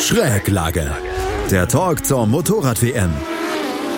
[0.00, 0.90] Schräglage.
[1.50, 3.10] Der Talk zur Motorrad-WM.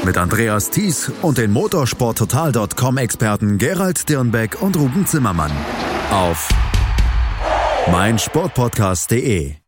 [0.04, 5.52] Mit Andreas Thies und den motorsporttotal.com-Experten Gerald Dirnbeck und Ruben Zimmermann.
[6.10, 6.48] Auf
[7.90, 9.61] meinsportpodcast.de.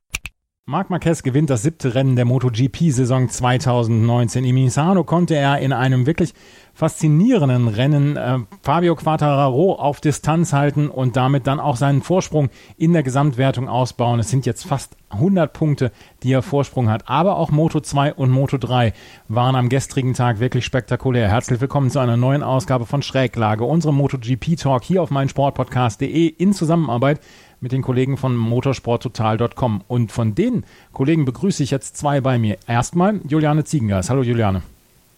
[0.66, 4.46] Marc Marquez gewinnt das siebte Rennen der MotoGP-Saison 2019.
[4.46, 6.32] In Misano konnte er in einem wirklich
[6.72, 12.94] faszinierenden Rennen äh, Fabio Quartararo auf Distanz halten und damit dann auch seinen Vorsprung in
[12.94, 14.20] der Gesamtwertung ausbauen.
[14.20, 17.10] Es sind jetzt fast 100 Punkte, die er Vorsprung hat.
[17.10, 18.94] Aber auch Moto 2 und Moto 3
[19.28, 21.28] waren am gestrigen Tag wirklich spektakulär.
[21.28, 27.20] Herzlich willkommen zu einer neuen Ausgabe von Schräglage, unserem MotoGP-Talk hier auf meinsportpodcast.de in Zusammenarbeit
[27.64, 29.82] mit den Kollegen von motorsporttotal.com.
[29.88, 32.58] Und von den Kollegen begrüße ich jetzt zwei bei mir.
[32.68, 34.10] Erstmal Juliane Ziegengas.
[34.10, 34.62] Hallo Juliane.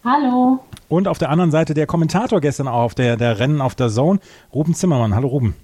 [0.05, 0.63] Hallo.
[0.87, 3.89] Und auf der anderen Seite der Kommentator gestern auch auf der, der Rennen auf der
[3.89, 4.21] Zone,
[4.53, 5.13] Ruben Zimmermann.
[5.13, 5.55] Hallo Ruben.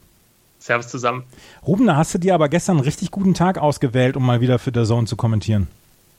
[0.60, 1.24] Servus zusammen.
[1.66, 4.60] Ruben, da hast du dir aber gestern einen richtig guten Tag ausgewählt, um mal wieder
[4.60, 5.68] für der Zone zu kommentieren.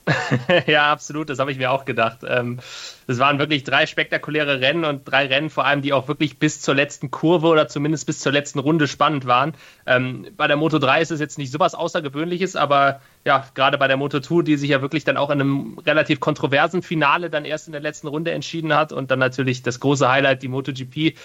[0.67, 2.19] ja, absolut, das habe ich mir auch gedacht.
[2.27, 2.59] Ähm,
[3.07, 6.61] es waren wirklich drei spektakuläre Rennen und drei Rennen vor allem, die auch wirklich bis
[6.61, 9.53] zur letzten Kurve oder zumindest bis zur letzten Runde spannend waren.
[9.87, 13.79] Ähm, bei der Moto 3 ist es jetzt nicht so was Außergewöhnliches, aber ja, gerade
[13.79, 17.31] bei der Moto 2, die sich ja wirklich dann auch in einem relativ kontroversen Finale
[17.31, 20.49] dann erst in der letzten Runde entschieden hat und dann natürlich das große Highlight, die
[20.49, 21.17] MotoGP,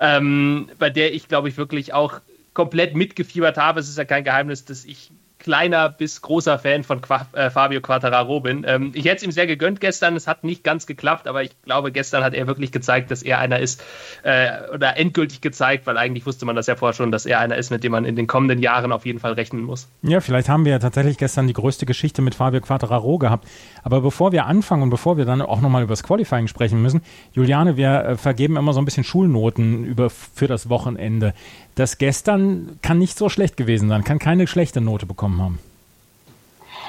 [0.00, 2.20] ähm, bei der ich glaube ich wirklich auch
[2.52, 3.80] komplett mitgefiebert habe.
[3.80, 5.12] Es ist ja kein Geheimnis, dass ich
[5.48, 8.66] kleiner bis großer Fan von Qua äh, Fabio Quattararo bin.
[8.68, 11.52] Ähm, ich hätte es ihm sehr gegönnt gestern, es hat nicht ganz geklappt, aber ich
[11.62, 13.82] glaube, gestern hat er wirklich gezeigt, dass er einer ist,
[14.24, 17.56] äh, oder endgültig gezeigt, weil eigentlich wusste man das ja vorher schon, dass er einer
[17.56, 19.88] ist, mit dem man in den kommenden Jahren auf jeden Fall rechnen muss.
[20.02, 23.48] Ja, vielleicht haben wir ja tatsächlich gestern die größte Geschichte mit Fabio Quattararo gehabt.
[23.82, 27.00] Aber bevor wir anfangen und bevor wir dann auch nochmal über das Qualifying sprechen müssen,
[27.32, 31.32] Juliane, wir äh, vergeben immer so ein bisschen Schulnoten über, für das Wochenende
[31.78, 35.58] das gestern kann nicht so schlecht gewesen sein, kann keine schlechte Note bekommen haben.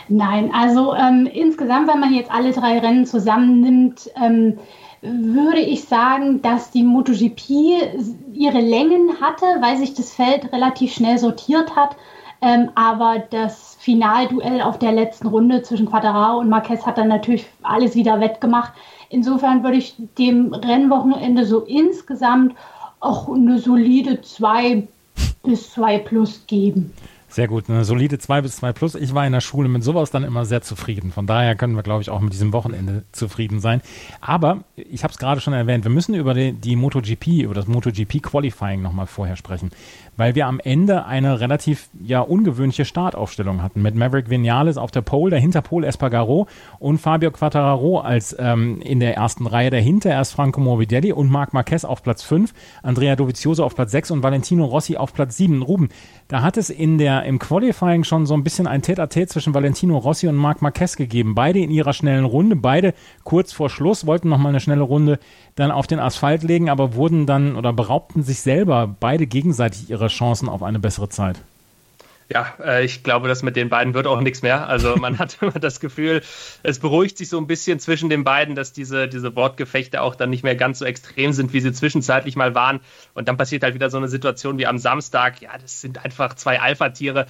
[0.08, 4.58] Nein, also ähm, insgesamt, wenn man jetzt alle drei Rennen zusammennimmt, ähm,
[5.02, 7.50] würde ich sagen, dass die MotoGP
[8.33, 11.95] ihre Längen hatte, weil sich das Feld relativ schnell sortiert hat.
[12.42, 17.45] Ähm, aber das Finalduell auf der letzten Runde zwischen Quattararo und Marquez hat dann natürlich
[17.64, 18.73] alles wieder wettgemacht.
[19.10, 22.56] Insofern würde ich dem Rennwochenende so insgesamt
[22.99, 24.87] auch eine solide 2
[25.43, 26.93] bis 2 plus geben.
[27.32, 28.95] Sehr gut, eine solide 2 bis 2 plus.
[28.95, 31.11] Ich war in der Schule mit sowas dann immer sehr zufrieden.
[31.11, 33.82] Von daher können wir, glaube ich, auch mit diesem Wochenende zufrieden sein.
[34.20, 37.67] Aber ich habe es gerade schon erwähnt, wir müssen über die, die MotoGP, über das
[37.67, 39.70] MotoGP Qualifying nochmal vorher sprechen
[40.20, 45.02] weil wir am Ende eine relativ ja ungewöhnliche Startaufstellung hatten mit Maverick Vinales auf der
[45.02, 46.46] Pole, dahinter Pole Espargaro
[46.78, 51.54] und Fabio Quattararo als ähm, in der ersten Reihe dahinter erst Franco Morbidelli und Marc
[51.54, 52.54] Marquez auf Platz 5,
[52.84, 55.62] Andrea Dovizioso auf Platz 6 und Valentino Rossi auf Platz 7.
[55.62, 55.88] Ruben,
[56.28, 59.98] da hat es in der im Qualifying schon so ein bisschen ein Tete-a-Tete zwischen Valentino
[59.98, 61.34] Rossi und Marc Marquez gegeben.
[61.34, 62.94] Beide in ihrer schnellen Runde, beide
[63.24, 65.18] kurz vor Schluss wollten noch mal eine schnelle Runde
[65.56, 70.08] dann auf den Asphalt legen, aber wurden dann oder beraubten sich selber beide gegenseitig ihre
[70.09, 71.37] Chancen auf eine bessere Zeit.
[72.31, 74.67] Ja, äh, ich glaube, dass mit den beiden wird auch nichts mehr.
[74.67, 76.21] Also man hat immer das Gefühl,
[76.61, 80.30] es beruhigt sich so ein bisschen zwischen den beiden, dass diese, diese Wortgefechte auch dann
[80.30, 82.81] nicht mehr ganz so extrem sind, wie sie zwischenzeitlich mal waren.
[83.15, 85.42] Und dann passiert halt wieder so eine Situation wie am Samstag.
[85.42, 87.26] Ja, das sind einfach zwei Alpha-Tiere.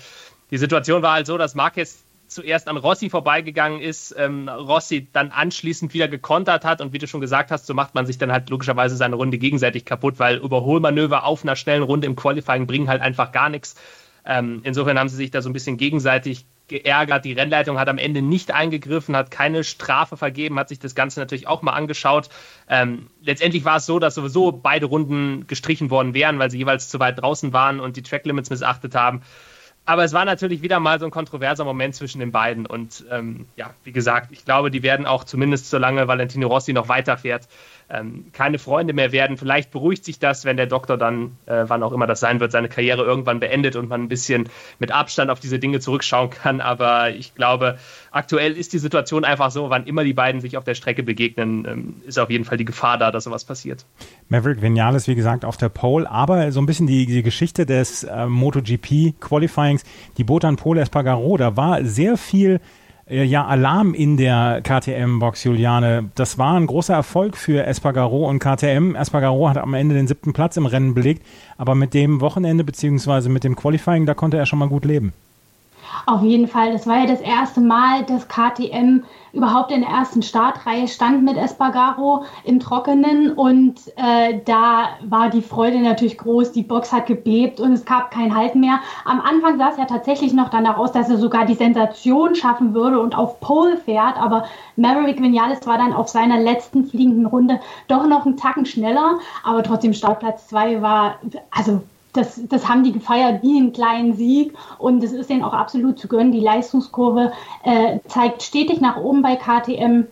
[0.51, 5.31] Die Situation war halt so, dass Marquez zuerst an Rossi vorbeigegangen ist, ähm, Rossi dann
[5.31, 8.31] anschließend wieder gekontert hat und wie du schon gesagt hast, so macht man sich dann
[8.31, 12.88] halt logischerweise seine Runde gegenseitig kaputt, weil Überholmanöver auf einer schnellen Runde im Qualifying bringen
[12.88, 13.75] halt einfach gar nichts.
[14.25, 17.25] Ähm, insofern haben sie sich da so ein bisschen gegenseitig geärgert.
[17.25, 21.19] Die Rennleitung hat am Ende nicht eingegriffen, hat keine Strafe vergeben, hat sich das Ganze
[21.19, 22.29] natürlich auch mal angeschaut.
[22.69, 26.90] Ähm, letztendlich war es so, dass sowieso beide Runden gestrichen worden wären, weil sie jeweils
[26.90, 29.22] zu weit draußen waren und die Tracklimits missachtet haben.
[29.90, 32.68] Aber es war natürlich wieder mal so ein kontroverser Moment zwischen den beiden.
[32.68, 36.90] Und ähm, ja, wie gesagt, ich glaube, die werden auch zumindest solange Valentino Rossi noch
[36.90, 37.48] weiterfährt,
[37.90, 39.38] ähm, keine Freunde mehr werden.
[39.38, 42.52] Vielleicht beruhigt sich das, wenn der Doktor dann, äh, wann auch immer das sein wird,
[42.52, 46.62] seine Karriere irgendwann beendet und man ein bisschen mit Abstand auf diese Dinge zurückschauen kann.
[46.62, 47.78] Aber ich glaube,
[48.12, 51.66] aktuell ist die Situation einfach so, wann immer die beiden sich auf der Strecke begegnen,
[51.68, 53.86] ähm, ist auf jeden Fall die Gefahr da, dass sowas passiert.
[54.28, 58.03] Maverick Vinales, wie gesagt, auf der Pole, aber so ein bisschen die, die Geschichte des
[58.03, 59.84] äh, MotoGP Qualifyings,
[60.18, 62.59] die Botan Pole Espargaro, da war sehr viel
[63.09, 66.09] ja, Alarm in der KTM-Box, Juliane.
[66.16, 68.96] Das war ein großer Erfolg für Espargaro und KTM.
[68.96, 71.26] Espargaro hat am Ende den siebten Platz im Rennen belegt,
[71.58, 75.14] aber mit dem Wochenende beziehungsweise mit dem Qualifying, da konnte er schon mal gut leben.
[76.06, 76.72] Auf jeden Fall.
[76.72, 81.38] Das war ja das erste Mal, dass KTM überhaupt in der ersten Startreihe stand mit
[81.38, 86.52] Espargaro im Trockenen und äh, da war die Freude natürlich groß.
[86.52, 88.80] Die Box hat gebebt und es gab kein Halt mehr.
[89.06, 92.74] Am Anfang sah es ja tatsächlich noch danach aus, dass er sogar die Sensation schaffen
[92.74, 94.46] würde und auf Pole fährt, aber
[94.76, 99.64] Maverick Vinales war dann auf seiner letzten fliegenden Runde doch noch einen Tacken schneller, aber
[99.64, 101.20] trotzdem Startplatz 2 war,
[101.52, 101.82] also
[102.20, 105.98] das, das haben die gefeiert wie einen kleinen Sieg und es ist denen auch absolut
[105.98, 106.32] zu gönnen.
[106.32, 107.32] Die Leistungskurve
[107.64, 110.06] äh, zeigt stetig nach oben bei KTM.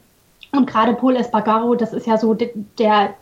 [0.54, 2.50] Und gerade Paul Espargaro, das ist ja so der,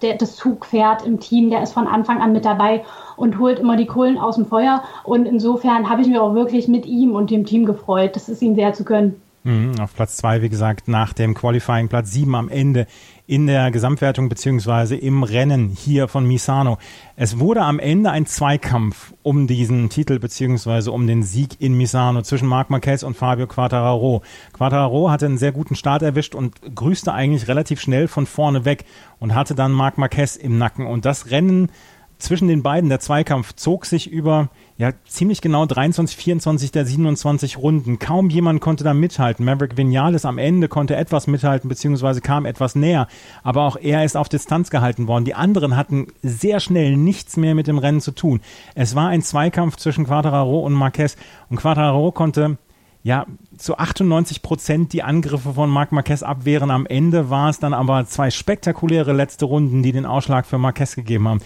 [0.01, 2.85] der, das Zugpferd im Team, der ist von Anfang an mit dabei
[3.17, 4.83] und holt immer die Kohlen aus dem Feuer.
[5.03, 8.15] Und insofern habe ich mich auch wirklich mit ihm und dem Team gefreut.
[8.15, 9.19] Das ist ihm sehr zu gönnen.
[9.45, 12.87] Mhm, auf Platz zwei, wie gesagt, nach dem Qualifying Platz sieben am Ende
[13.27, 16.79] in der Gesamtwertung beziehungsweise im Rennen hier von Misano.
[17.15, 22.23] Es wurde am Ende ein Zweikampf um diesen Titel beziehungsweise um den Sieg in Misano
[22.23, 24.23] zwischen Marc Marquez und Fabio Quattararo.
[24.51, 28.83] Quattararo hatte einen sehr guten Start erwischt und grüßte eigentlich relativ schnell von vorne weg
[29.19, 31.69] und hatte dann Marc Marquez im Nacken und das Rennen
[32.17, 37.57] zwischen den beiden, der Zweikampf, zog sich über ja ziemlich genau 23, 24 der 27
[37.57, 37.99] Runden.
[37.99, 39.45] Kaum jemand konnte da mithalten.
[39.45, 43.07] Maverick Vinales am Ende konnte etwas mithalten, beziehungsweise kam etwas näher.
[43.43, 45.25] Aber auch er ist auf Distanz gehalten worden.
[45.25, 48.41] Die anderen hatten sehr schnell nichts mehr mit dem Rennen zu tun.
[48.75, 51.15] Es war ein Zweikampf zwischen Quadraro und Marquez.
[51.49, 52.57] Und Quadraro konnte
[53.05, 56.71] ja, zu 98 Prozent die Angriffe von Marc Marquez abwehren.
[56.71, 60.95] Am Ende war es dann aber zwei spektakuläre letzte Runden, die den Ausschlag für Marquez
[60.95, 61.39] gegeben haben.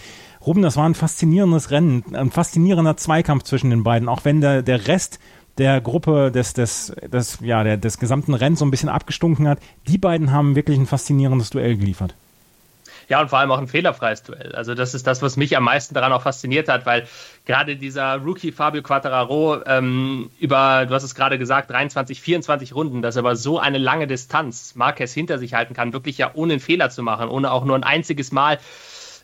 [0.44, 4.62] Ruben, das war ein faszinierendes Rennen, ein faszinierender Zweikampf zwischen den beiden, auch wenn der,
[4.62, 5.18] der Rest
[5.58, 9.58] der Gruppe des, des, des, ja, der, des gesamten Rennens so ein bisschen abgestunken hat.
[9.86, 12.14] Die beiden haben wirklich ein faszinierendes Duell geliefert.
[13.10, 14.54] Ja, und vor allem auch ein fehlerfreies Duell.
[14.54, 17.08] Also das ist das, was mich am meisten daran auch fasziniert hat, weil
[17.44, 23.02] gerade dieser Rookie Fabio Quattararo ähm, über, du hast es gerade gesagt, 23, 24 Runden,
[23.02, 26.52] dass er aber so eine lange Distanz Marquez hinter sich halten kann, wirklich ja ohne
[26.52, 28.60] einen Fehler zu machen, ohne auch nur ein einziges Mal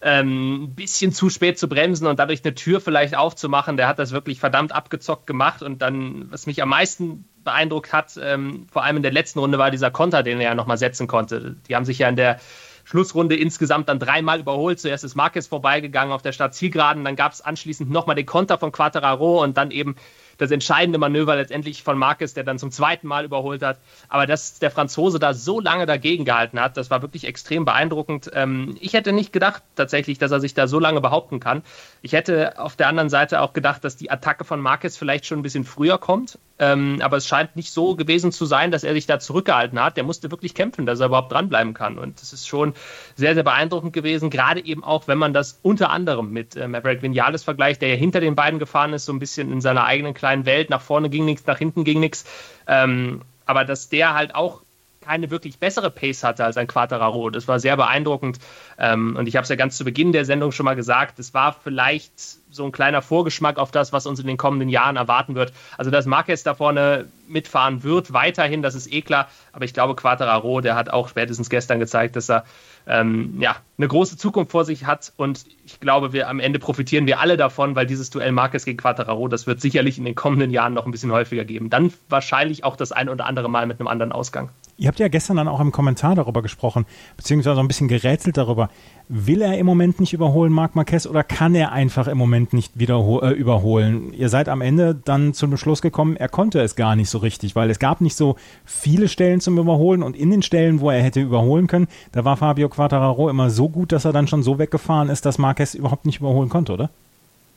[0.03, 3.77] ähm, ein bisschen zu spät zu bremsen und dadurch eine Tür vielleicht aufzumachen.
[3.77, 8.19] Der hat das wirklich verdammt abgezockt gemacht und dann, was mich am meisten beeindruckt hat,
[8.23, 11.07] ähm, vor allem in der letzten Runde, war dieser Konter, den er ja nochmal setzen
[11.07, 11.57] konnte.
[11.69, 12.41] Die haben sich ja in der
[12.85, 14.79] Schlussrunde insgesamt dann dreimal überholt.
[14.79, 18.73] Zuerst ist Marquez vorbeigegangen auf der Startzielgeraden, dann gab es anschließend nochmal den Konter von
[18.73, 19.97] Quattararo und dann eben
[20.39, 23.79] das entscheidende Manöver letztendlich von Marquez, der dann zum zweiten Mal überholt hat.
[24.09, 28.31] Aber dass der Franzose da so lange dagegen gehalten hat, das war wirklich extrem beeindruckend.
[28.35, 31.63] Ähm, ich hätte nicht gedacht tatsächlich, dass er sich da so lange behaupten kann.
[32.03, 35.39] Ich hätte auf der anderen Seite auch gedacht, dass die Attacke von Marquez vielleicht schon
[35.39, 36.39] ein bisschen früher kommt.
[36.59, 39.97] Ähm, aber es scheint nicht so gewesen zu sein, dass er sich da zurückgehalten hat.
[39.97, 41.99] Der musste wirklich kämpfen, dass er überhaupt dranbleiben kann.
[41.99, 42.75] Und das ist schon
[43.15, 47.03] sehr, sehr beeindruckend gewesen, gerade eben auch, wenn man das unter anderem mit äh, Maverick
[47.03, 50.15] Vinales vergleicht, der ja hinter den beiden gefahren ist, so ein bisschen in seiner eigenen
[50.15, 50.71] kleinen Welt.
[50.71, 52.25] Nach vorne ging nichts, nach hinten ging nichts.
[52.67, 54.63] Ähm, aber dass der halt auch
[55.07, 57.31] keine wirklich bessere Pace hatte als ein Quattararo.
[57.31, 58.39] Das war sehr beeindruckend.
[58.79, 61.33] Ähm, und ich habe es ja ganz zu Beginn der Sendung schon mal gesagt, es
[61.33, 62.13] war vielleicht
[62.51, 65.53] so ein kleiner Vorgeschmack auf das, was uns in den kommenden Jahren erwarten wird.
[65.79, 69.29] Also, dass Marquez da vorne mitfahren wird, weiterhin, das ist eh klar.
[69.53, 72.45] Aber ich glaube, Quattararo, der hat auch spätestens gestern gezeigt, dass er
[72.87, 75.13] ähm, ja, eine große Zukunft vor sich hat.
[75.17, 78.79] Und ich glaube, wir am Ende profitieren wir alle davon, weil dieses Duell Marquez gegen
[78.79, 81.71] Quattararo, das wird sicherlich in den kommenden Jahren noch ein bisschen häufiger geben.
[81.71, 84.51] Dann wahrscheinlich auch das ein oder andere Mal mit einem anderen Ausgang.
[84.79, 86.85] Ihr habt ja gestern dann auch im Kommentar darüber gesprochen,
[87.17, 88.69] beziehungsweise ein bisschen gerätselt darüber.
[89.09, 92.79] Will er im Moment nicht überholen, Marc Marquez, oder kann er einfach im Moment nicht
[92.79, 94.13] wieder äh, überholen?
[94.13, 97.57] Ihr seid am Ende dann zum Schluss gekommen, er konnte es gar nicht so richtig,
[97.57, 98.37] weil es gab nicht so
[98.67, 102.37] viele Stellen zum Überholen und in den Stellen, wo er hätte überholen können, da war
[102.37, 106.05] Fabio Quattararo immer so gut, dass er dann schon so weggefahren ist, dass Marquez überhaupt
[106.05, 106.91] nicht überholen konnte, oder?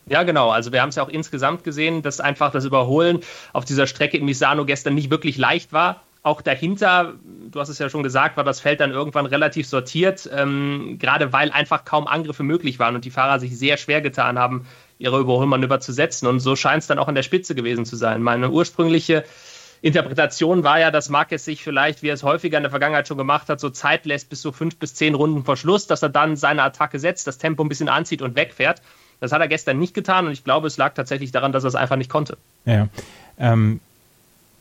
[0.05, 0.51] Ja, genau.
[0.51, 3.20] Also wir haben es ja auch insgesamt gesehen, dass einfach das Überholen
[3.51, 7.14] auf dieser Strecke in Misano gestern nicht wirklich leicht war auch dahinter,
[7.50, 11.32] du hast es ja schon gesagt, war das Feld dann irgendwann relativ sortiert, ähm, gerade
[11.32, 14.66] weil einfach kaum Angriffe möglich waren und die Fahrer sich sehr schwer getan haben,
[14.98, 16.28] ihre Überholmanöver zu setzen.
[16.28, 18.22] Und so scheint es dann auch an der Spitze gewesen zu sein.
[18.22, 19.24] Meine ursprüngliche
[19.82, 23.18] Interpretation war ja, dass Marquez sich vielleicht, wie er es häufiger in der Vergangenheit schon
[23.18, 26.10] gemacht hat, so Zeit lässt bis so fünf bis zehn Runden vor Schluss, dass er
[26.10, 28.82] dann seine Attacke setzt, das Tempo ein bisschen anzieht und wegfährt.
[29.22, 31.70] Das hat er gestern nicht getan und ich glaube, es lag tatsächlich daran, dass er
[31.70, 32.38] es einfach nicht konnte.
[32.66, 32.90] Ja.
[33.38, 33.80] Ähm,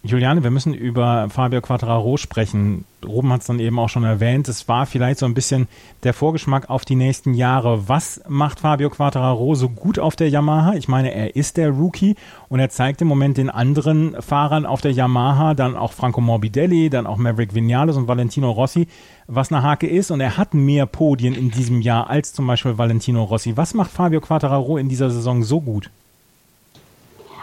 [0.04, 2.84] Juliane, wir müssen über Fabio Quattraro sprechen.
[3.04, 4.48] Ruben hat es dann eben auch schon erwähnt.
[4.48, 5.66] Es war vielleicht so ein bisschen
[6.04, 7.88] der Vorgeschmack auf die nächsten Jahre.
[7.88, 10.74] Was macht Fabio Quattraro so gut auf der Yamaha?
[10.74, 12.14] Ich meine, er ist der Rookie
[12.48, 16.90] und er zeigt im Moment den anderen Fahrern auf der Yamaha, dann auch Franco Morbidelli,
[16.90, 18.86] dann auch Maverick Vinales und Valentino Rossi,
[19.26, 20.12] was eine Hake ist.
[20.12, 23.56] Und er hat mehr Podien in diesem Jahr als zum Beispiel Valentino Rossi.
[23.56, 25.90] Was macht Fabio Quattraro in dieser Saison so gut?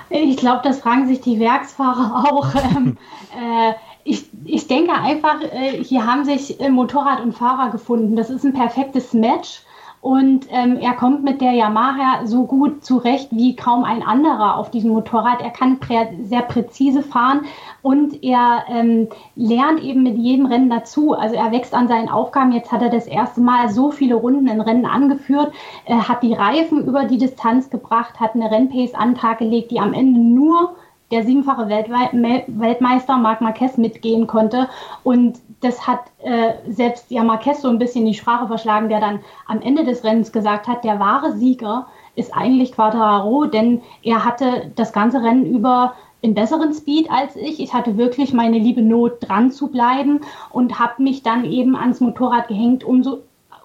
[0.09, 2.53] Ich glaube, das fragen sich die Werksfahrer auch.
[2.55, 2.97] Ähm,
[3.35, 8.15] äh, ich, ich denke einfach, äh, hier haben sich äh, Motorrad und Fahrer gefunden.
[8.15, 9.61] Das ist ein perfektes Match.
[10.05, 14.69] Und ähm, er kommt mit der Yamaha so gut zurecht wie kaum ein anderer auf
[14.69, 15.41] diesem Motorrad.
[15.41, 17.45] Er kann prä sehr präzise fahren
[17.81, 21.13] und er ähm, lernt eben mit jedem Rennen dazu.
[21.13, 22.51] Also er wächst an seinen Aufgaben.
[22.51, 25.51] Jetzt hat er das erste Mal so viele Runden in Rennen angeführt,
[25.85, 29.71] er hat die Reifen über die Distanz gebracht, hat eine Rennpace an den Tag gelegt,
[29.71, 30.75] die am Ende nur
[31.11, 34.67] der siebenfache Weltmeister Marc Marquez mitgehen konnte.
[35.03, 39.19] Und das hat äh, selbst ja Marquez so ein bisschen die Sprache verschlagen, der dann
[39.47, 44.71] am Ende des Rennens gesagt hat, der wahre Sieger ist eigentlich Quadraro, denn er hatte
[44.75, 47.59] das ganze Rennen über in besseren Speed als ich.
[47.59, 51.99] Ich hatte wirklich meine liebe Not dran zu bleiben und habe mich dann eben ans
[51.99, 53.21] Motorrad gehängt, um so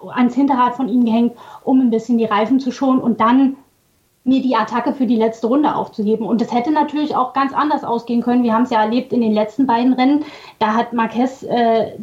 [0.09, 1.33] ans Hinterrad von ihm gehängt,
[1.63, 3.57] um ein bisschen die Reifen zu schonen und dann
[4.23, 6.27] mir die Attacke für die letzte Runde aufzuheben.
[6.27, 8.43] Und das hätte natürlich auch ganz anders ausgehen können.
[8.43, 10.25] Wir haben es ja erlebt in den letzten beiden Rennen.
[10.59, 11.93] Da hat Marquez äh,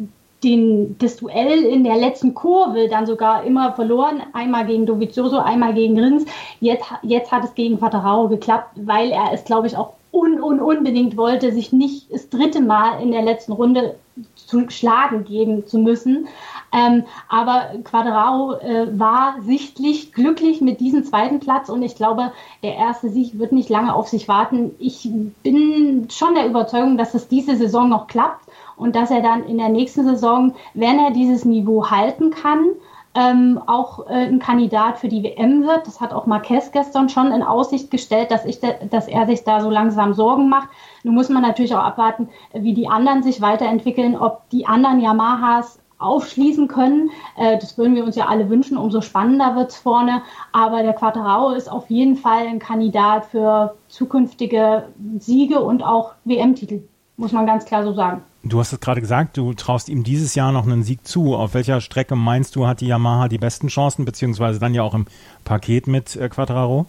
[0.43, 4.21] den, das Duell in der letzten Kurve dann sogar immer verloren.
[4.33, 6.25] Einmal gegen Dovizioso, einmal gegen Rins.
[6.59, 10.59] Jetzt, jetzt hat es gegen Vaterao geklappt, weil er es, glaube ich, auch un, un,
[10.59, 13.95] unbedingt wollte, sich nicht das dritte Mal in der letzten Runde
[14.35, 16.27] zu schlagen geben zu müssen.
[16.71, 22.31] Ähm, aber Quadraro äh, war sichtlich glücklich mit diesem zweiten Platz und ich glaube,
[22.63, 24.75] der erste Sieg wird nicht lange auf sich warten.
[24.77, 25.09] Ich
[25.43, 28.45] bin schon der Überzeugung, dass es diese Saison noch klappt
[28.75, 32.65] und dass er dann in der nächsten Saison, wenn er dieses Niveau halten kann,
[33.19, 35.85] ähm, auch äh, ein Kandidat für die WM wird.
[35.85, 39.59] Das hat auch Marquez gestern schon in Aussicht gestellt, dass, ich dass er sich da
[39.59, 40.69] so langsam Sorgen macht.
[41.03, 45.79] Nun muss man natürlich auch abwarten, wie die anderen sich weiterentwickeln, ob die anderen Yamahas
[45.97, 47.09] aufschließen können.
[47.35, 50.21] Äh, das würden wir uns ja alle wünschen, umso spannender wird es vorne.
[50.53, 56.83] Aber der Quattarao ist auf jeden Fall ein Kandidat für zukünftige Siege und auch WM-Titel,
[57.17, 58.23] muss man ganz klar so sagen.
[58.43, 61.35] Du hast es gerade gesagt, du traust ihm dieses Jahr noch einen Sieg zu.
[61.35, 64.93] Auf welcher Strecke meinst du, hat die Yamaha die besten Chancen, beziehungsweise dann ja auch
[64.93, 65.07] im
[65.43, 66.85] Paket mit äh, Quattraro?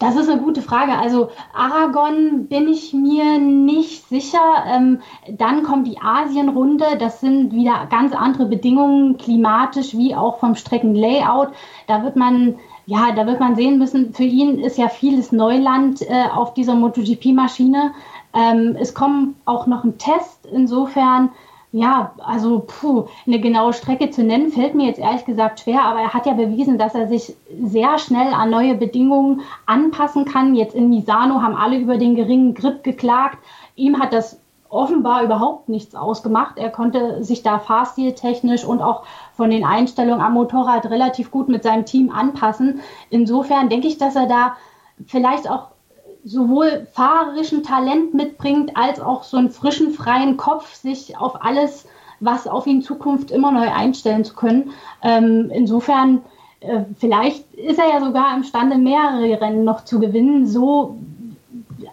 [0.00, 0.96] Das ist eine gute Frage.
[0.96, 4.64] Also Aragon bin ich mir nicht sicher.
[4.66, 6.84] Ähm, dann kommt die Asienrunde.
[6.98, 11.50] Das sind wieder ganz andere Bedingungen, klimatisch wie auch vom Streckenlayout.
[11.86, 12.56] Da wird man
[12.86, 16.74] ja, da wird man sehen müssen, für ihn ist ja vieles Neuland äh, auf dieser
[16.74, 17.92] MotoGP-Maschine.
[18.34, 20.46] Ähm, es kommt auch noch ein Test.
[20.52, 21.30] Insofern
[21.72, 26.00] ja, also puh, eine genaue Strecke zu nennen, fällt mir jetzt ehrlich gesagt schwer, aber
[26.00, 30.54] er hat ja bewiesen, dass er sich sehr schnell an neue Bedingungen anpassen kann.
[30.54, 33.38] Jetzt in Misano haben alle über den geringen Grip geklagt.
[33.76, 36.56] Ihm hat das offenbar überhaupt nichts ausgemacht.
[36.56, 39.04] Er konnte sich da fahrstiltechnisch und auch
[39.34, 42.80] von den Einstellungen am Motorrad relativ gut mit seinem Team anpassen.
[43.10, 44.56] Insofern denke ich, dass er da
[45.06, 45.68] vielleicht auch
[46.24, 51.86] sowohl fahrerischen Talent mitbringt, als auch so einen frischen, freien Kopf, sich auf alles,
[52.20, 54.72] was auf ihn Zukunft immer neu einstellen zu können.
[55.02, 56.22] Ähm, insofern,
[56.60, 60.46] äh, vielleicht ist er ja sogar imstande, mehrere Rennen noch zu gewinnen.
[60.46, 60.98] So,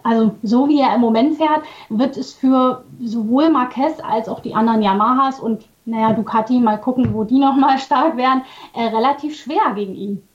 [0.02, 4.54] also so wie er im Moment fährt, wird es für sowohl Marquez als auch die
[4.54, 8.42] anderen Yamahas und naja, Ducati, mal gucken, wo die nochmal stark werden,
[8.74, 10.25] äh, relativ schwer gegen ihn.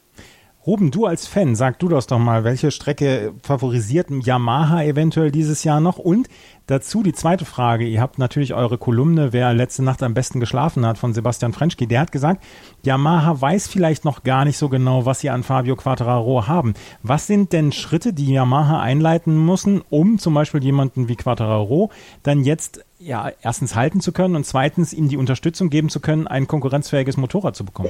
[0.63, 5.63] Ruben, du als Fan, sag du das doch mal, welche Strecke favorisiert Yamaha eventuell dieses
[5.63, 5.97] Jahr noch?
[5.97, 6.27] Und
[6.67, 7.87] dazu die zweite Frage.
[7.87, 11.87] Ihr habt natürlich eure Kolumne, wer letzte Nacht am besten geschlafen hat, von Sebastian Frenschke.
[11.87, 12.43] Der hat gesagt,
[12.83, 16.75] Yamaha weiß vielleicht noch gar nicht so genau, was sie an Fabio Quattararo haben.
[17.01, 21.89] Was sind denn Schritte, die Yamaha einleiten müssen, um zum Beispiel jemanden wie Quattararo
[22.21, 26.27] dann jetzt ja erstens halten zu können und zweitens ihm die Unterstützung geben zu können,
[26.27, 27.89] ein konkurrenzfähiges Motorrad zu bekommen?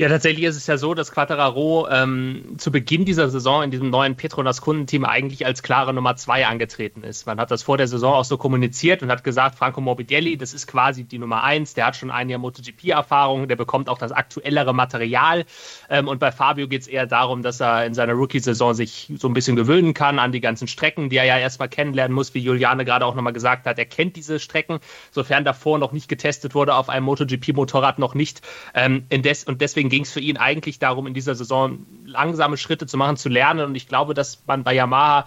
[0.00, 3.90] Ja, tatsächlich ist es ja so, dass Quattararo ähm, zu Beginn dieser Saison in diesem
[3.90, 7.26] neuen Petronas Kundenteam eigentlich als klare Nummer zwei angetreten ist.
[7.26, 10.54] Man hat das vor der Saison auch so kommuniziert und hat gesagt, Franco Morbidelli, das
[10.54, 14.12] ist quasi die Nummer eins, der hat schon ein Jahr MotoGP-Erfahrung, der bekommt auch das
[14.12, 15.44] aktuellere Material.
[15.90, 19.26] Ähm, und bei Fabio geht es eher darum, dass er in seiner Rookie-Saison sich so
[19.26, 22.38] ein bisschen gewöhnen kann an die ganzen Strecken, die er ja erstmal kennenlernen muss, wie
[22.38, 23.80] Juliane gerade auch nochmal gesagt hat.
[23.80, 24.78] Er kennt diese Strecken,
[25.10, 28.42] sofern davor noch nicht getestet wurde auf einem MotoGP-Motorrad noch nicht.
[28.74, 32.56] Ähm, indes, und deswegen deswegen ging es für ihn eigentlich darum, in dieser Saison langsame
[32.56, 33.66] Schritte zu machen, zu lernen.
[33.66, 35.26] Und ich glaube, dass man bei Yamaha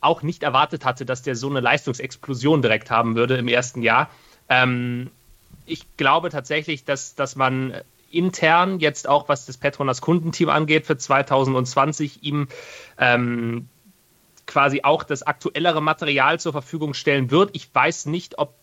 [0.00, 4.10] auch nicht erwartet hatte, dass der so eine Leistungsexplosion direkt haben würde im ersten Jahr.
[4.48, 5.10] Ähm,
[5.64, 7.74] ich glaube tatsächlich, dass, dass man
[8.10, 12.46] intern jetzt auch, was das Petronas Kundenteam angeht, für 2020 ihm
[12.98, 13.68] ähm,
[14.46, 17.50] quasi auch das aktuellere Material zur Verfügung stellen wird.
[17.54, 18.54] Ich weiß nicht, ob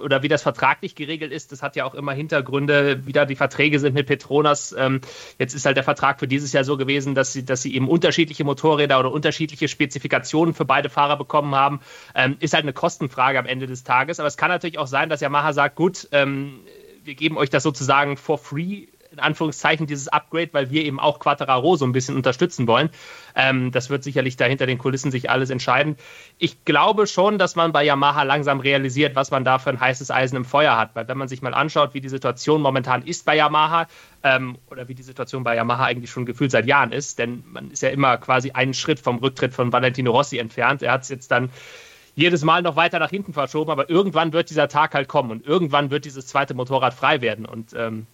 [0.00, 3.36] oder wie das vertraglich geregelt ist, das hat ja auch immer Hintergründe, wie da die
[3.36, 4.74] Verträge sind mit Petronas.
[4.76, 5.00] Ähm,
[5.38, 7.88] jetzt ist halt der Vertrag für dieses Jahr so gewesen, dass sie, dass sie eben
[7.88, 11.80] unterschiedliche Motorräder oder unterschiedliche Spezifikationen für beide Fahrer bekommen haben.
[12.14, 14.20] Ähm, ist halt eine Kostenfrage am Ende des Tages.
[14.20, 16.60] Aber es kann natürlich auch sein, dass Yamaha sagt, gut, ähm,
[17.04, 21.18] wir geben euch das sozusagen for free in Anführungszeichen dieses Upgrade, weil wir eben auch
[21.18, 22.90] Quattararo so ein bisschen unterstützen wollen.
[23.34, 25.96] Ähm, das wird sicherlich da hinter den Kulissen sich alles entscheiden.
[26.38, 30.10] Ich glaube schon, dass man bei Yamaha langsam realisiert, was man da für ein heißes
[30.10, 30.94] Eisen im Feuer hat.
[30.94, 33.86] Weil wenn man sich mal anschaut, wie die Situation momentan ist bei Yamaha
[34.22, 37.70] ähm, oder wie die Situation bei Yamaha eigentlich schon gefühlt seit Jahren ist, denn man
[37.70, 40.82] ist ja immer quasi einen Schritt vom Rücktritt von Valentino Rossi entfernt.
[40.82, 41.50] Er hat es jetzt dann
[42.14, 45.46] jedes Mal noch weiter nach hinten verschoben, aber irgendwann wird dieser Tag halt kommen und
[45.46, 47.46] irgendwann wird dieses zweite Motorrad frei werden.
[47.46, 48.06] Und ähm,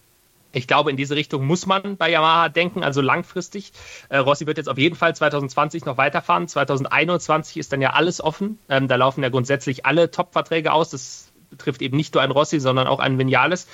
[0.57, 3.71] ich glaube, in diese Richtung muss man bei Yamaha denken, also langfristig.
[4.09, 6.47] Äh, Rossi wird jetzt auf jeden Fall 2020 noch weiterfahren.
[6.47, 8.59] 2021 ist dann ja alles offen.
[8.69, 10.89] Ähm, da laufen ja grundsätzlich alle Top-Verträge aus.
[10.89, 13.67] Das betrifft eben nicht nur einen Rossi, sondern auch einen Vinales.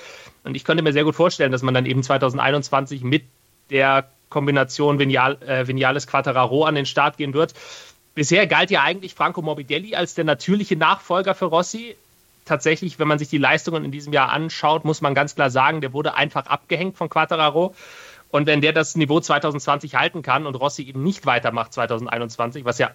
[0.43, 3.23] Und ich könnte mir sehr gut vorstellen, dass man dann eben 2021 mit
[3.69, 7.53] der Kombination Vinal, äh, Vinales Quattararo an den Start gehen wird.
[8.15, 11.95] Bisher galt ja eigentlich Franco Morbidelli als der natürliche Nachfolger für Rossi
[12.45, 15.81] tatsächlich, wenn man sich die Leistungen in diesem Jahr anschaut, muss man ganz klar sagen,
[15.81, 17.73] der wurde einfach abgehängt von Quattararo.
[18.29, 22.79] Und wenn der das Niveau 2020 halten kann und Rossi eben nicht weitermacht 2021, was
[22.79, 22.91] ja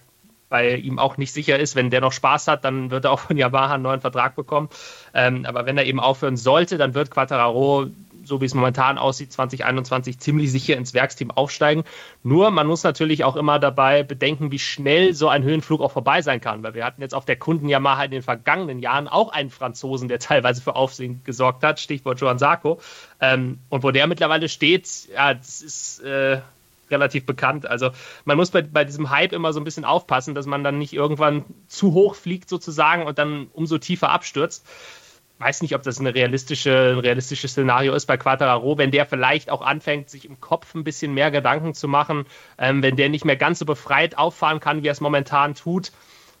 [0.49, 3.19] bei ihm auch nicht sicher ist, wenn der noch Spaß hat, dann wird er auch
[3.19, 4.69] von Yamaha einen neuen Vertrag bekommen.
[5.13, 7.87] Ähm, aber wenn er eben aufhören sollte, dann wird Quattararo
[8.23, 11.83] so wie es momentan aussieht, 2021 ziemlich sicher ins Werksteam aufsteigen.
[12.23, 16.21] Nur man muss natürlich auch immer dabei bedenken, wie schnell so ein Höhenflug auch vorbei
[16.21, 19.31] sein kann, weil wir hatten jetzt auf der Kunden Yamaha in den vergangenen Jahren auch
[19.31, 22.79] einen Franzosen, der teilweise für Aufsehen gesorgt hat, Stichwort Joan Sarko.
[23.21, 26.41] Ähm, und wo der mittlerweile steht, ja, das ist äh,
[26.91, 27.67] relativ bekannt.
[27.67, 27.91] Also
[28.25, 30.93] man muss bei, bei diesem Hype immer so ein bisschen aufpassen, dass man dann nicht
[30.93, 34.65] irgendwann zu hoch fliegt sozusagen und dann umso tiefer abstürzt
[35.39, 39.49] weiß nicht, ob das eine realistische, ein realistisches Szenario ist bei Quattararo, wenn der vielleicht
[39.49, 42.25] auch anfängt, sich im Kopf ein bisschen mehr Gedanken zu machen,
[42.57, 45.91] ähm, wenn der nicht mehr ganz so befreit auffahren kann, wie er es momentan tut.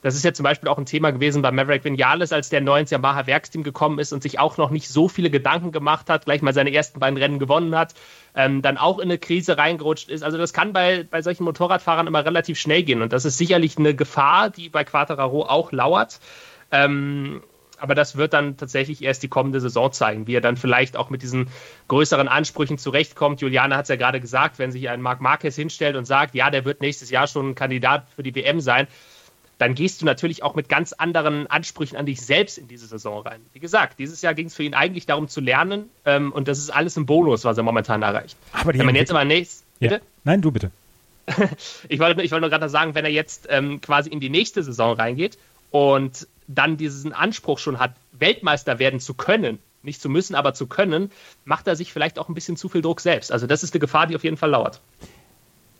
[0.01, 2.79] Das ist ja zum Beispiel auch ein Thema gewesen bei Maverick Vinales, als der neu
[2.79, 6.23] ins Yamaha Werksteam gekommen ist und sich auch noch nicht so viele Gedanken gemacht hat,
[6.23, 7.95] gleich mal seine ersten beiden Rennen gewonnen hat,
[8.33, 10.23] ähm, dann auch in eine Krise reingerutscht ist.
[10.23, 13.77] Also das kann bei, bei solchen Motorradfahrern immer relativ schnell gehen und das ist sicherlich
[13.77, 16.19] eine Gefahr, die bei Quattararo auch lauert.
[16.71, 17.41] Ähm,
[17.79, 21.09] aber das wird dann tatsächlich erst die kommende Saison zeigen, wie er dann vielleicht auch
[21.09, 21.47] mit diesen
[21.87, 23.41] größeren Ansprüchen zurechtkommt.
[23.41, 26.49] Juliane hat es ja gerade gesagt, wenn sich ein Marc Marquez hinstellt und sagt, ja,
[26.49, 28.87] der wird nächstes Jahr schon ein Kandidat für die WM sein,
[29.59, 33.21] dann gehst du natürlich auch mit ganz anderen Ansprüchen an dich selbst in diese Saison
[33.21, 33.41] rein.
[33.53, 36.57] Wie gesagt, dieses Jahr ging es für ihn eigentlich darum zu lernen ähm, und das
[36.57, 38.37] ist alles ein Bonus, was er momentan erreicht.
[38.53, 39.65] Aber wenn man jetzt aber nächstes.
[39.79, 39.99] Ja.
[40.23, 40.71] Nein, du bitte.
[41.89, 44.63] ich wollte, ich wollte nur gerade sagen, wenn er jetzt ähm, quasi in die nächste
[44.63, 45.37] Saison reingeht
[45.71, 50.67] und dann diesen Anspruch schon hat, Weltmeister werden zu können, nicht zu müssen, aber zu
[50.67, 51.11] können,
[51.45, 53.31] macht er sich vielleicht auch ein bisschen zu viel Druck selbst.
[53.31, 54.81] Also das ist eine Gefahr, die auf jeden Fall lauert.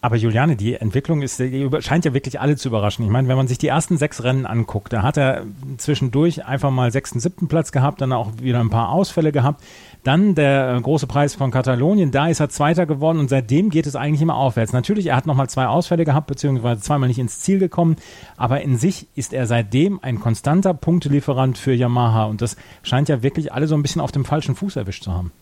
[0.02, 3.04] Aber Juliane, die Entwicklung ist, die scheint ja wirklich alle zu überraschen.
[3.04, 5.44] Ich meine, wenn man sich die ersten sechs Rennen anguckt, da hat er
[5.78, 9.62] zwischendurch einfach mal sechsten, siebten Platz gehabt, dann auch wieder ein paar Ausfälle gehabt.
[10.06, 13.88] Dann der äh, große Preis von Katalonien, da ist er Zweiter geworden und seitdem geht
[13.88, 14.72] es eigentlich immer aufwärts.
[14.72, 17.98] Natürlich, er hat nochmal zwei Ausfälle gehabt, beziehungsweise zweimal nicht ins Ziel gekommen,
[18.38, 23.22] aber in sich ist er seitdem ein konstanter Punktelieferant für Yamaha und das scheint ja
[23.22, 25.34] wirklich alle so ein bisschen auf dem falschen Fuß erwischt zu haben.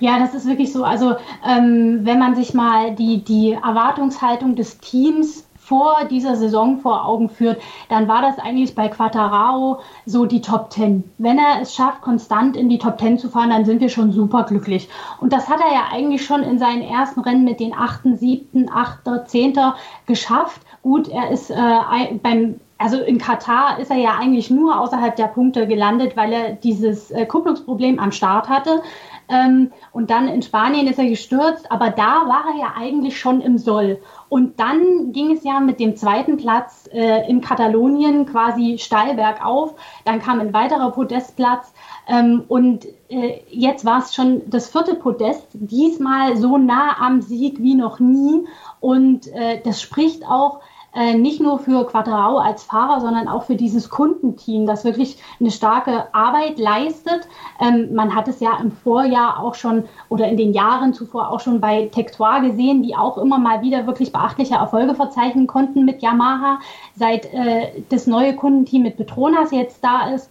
[0.00, 0.84] Ja, das ist wirklich so.
[0.84, 7.04] Also ähm, wenn man sich mal die, die Erwartungshaltung des Teams vor dieser Saison vor
[7.04, 11.04] Augen führt, dann war das eigentlich bei Quattarao so die Top 10.
[11.18, 14.10] Wenn er es schafft, konstant in die Top 10 zu fahren, dann sind wir schon
[14.12, 14.88] super glücklich.
[15.20, 18.70] Und das hat er ja eigentlich schon in seinen ersten Rennen mit den 8., 7.,
[18.72, 19.58] 8., 10.
[20.06, 20.62] geschafft.
[20.82, 25.26] Gut, er ist äh, beim also in Katar ist er ja eigentlich nur außerhalb der
[25.26, 28.82] Punkte gelandet, weil er dieses äh, Kupplungsproblem am Start hatte.
[29.28, 33.40] Ähm, und dann in Spanien ist er gestürzt, aber da war er ja eigentlich schon
[33.40, 34.00] im Soll.
[34.28, 39.74] Und dann ging es ja mit dem zweiten Platz äh, in Katalonien quasi steil bergauf.
[40.04, 41.72] Dann kam ein weiterer Podestplatz.
[42.06, 47.62] Ähm, und äh, jetzt war es schon das vierte Podest, diesmal so nah am Sieg
[47.62, 48.46] wie noch nie.
[48.80, 50.60] Und äh, das spricht auch
[50.94, 55.50] äh, nicht nur für Quadrao als Fahrer, sondern auch für dieses Kundenteam, das wirklich eine
[55.50, 57.28] starke Arbeit leistet.
[57.60, 61.40] Ähm, man hat es ja im Vorjahr auch schon oder in den Jahren zuvor auch
[61.40, 66.02] schon bei Tectoir gesehen, die auch immer mal wieder wirklich beachtliche Erfolge verzeichnen konnten mit
[66.02, 66.60] Yamaha.
[66.94, 70.30] Seit äh, das neue Kundenteam mit Petronas jetzt da ist,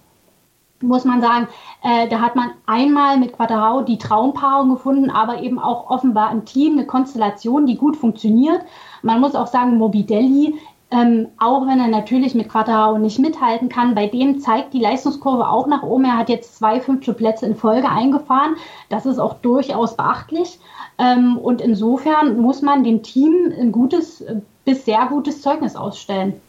[0.82, 1.48] muss man sagen,
[1.82, 6.46] äh, da hat man einmal mit Quadrao die Traumpaarung gefunden, aber eben auch offenbar ein
[6.46, 8.62] Team, eine Konstellation, die gut funktioniert.
[9.02, 10.56] Man muss auch sagen, Mobidelli
[10.90, 15.50] Ähm, auch wenn er natürlich mit Quattararo nicht mithalten kann, bei dem zeigt die Leistungskurve
[15.50, 16.06] auch nach oben.
[16.06, 18.56] Er hat jetzt zwei fünfte Plätze in Folge eingefahren.
[18.88, 20.60] Das ist auch durchaus beachtlich.
[20.98, 24.24] Ähm, und insofern muss man dem Team ein gutes
[24.64, 26.42] bis sehr gutes Zeugnis ausstellen.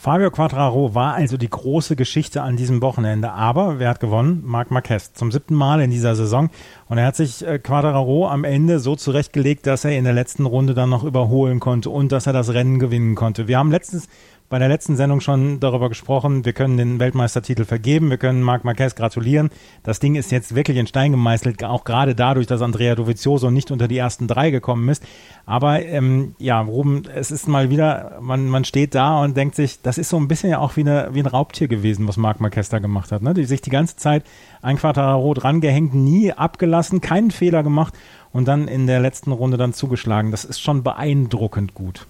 [0.00, 3.32] Fabio Quattraro war also die große Geschichte an diesem Wochenende.
[3.32, 4.44] Aber wer hat gewonnen?
[4.44, 5.12] Marc Marquez.
[5.12, 6.50] Zum siebten Mal in dieser Saison.
[6.88, 10.46] Und er hat sich äh, Quattraro am Ende so zurechtgelegt, dass er in der letzten
[10.46, 13.48] Runde dann noch überholen konnte und dass er das Rennen gewinnen konnte.
[13.48, 14.06] Wir haben letztens
[14.48, 16.44] bei der letzten Sendung schon darüber gesprochen.
[16.44, 18.08] Wir können den Weltmeistertitel vergeben.
[18.08, 19.50] Wir können Marc Marquez gratulieren.
[19.82, 23.70] Das Ding ist jetzt wirklich in Stein gemeißelt, auch gerade dadurch, dass Andrea Dovizioso nicht
[23.70, 25.04] unter die ersten drei gekommen ist.
[25.44, 29.82] Aber ähm, ja, Ruben, es ist mal wieder, man, man steht da und denkt sich,
[29.82, 32.40] das ist so ein bisschen ja auch wie, eine, wie ein Raubtier gewesen, was Marc
[32.40, 33.22] Marquez da gemacht hat.
[33.22, 33.34] Ne?
[33.34, 34.24] Die sich die ganze Zeit
[34.62, 37.92] ein Quadraro dran gehängt, nie abgelassen, keinen Fehler gemacht
[38.32, 40.30] und dann in der letzten Runde dann zugeschlagen.
[40.30, 42.06] Das ist schon beeindruckend gut.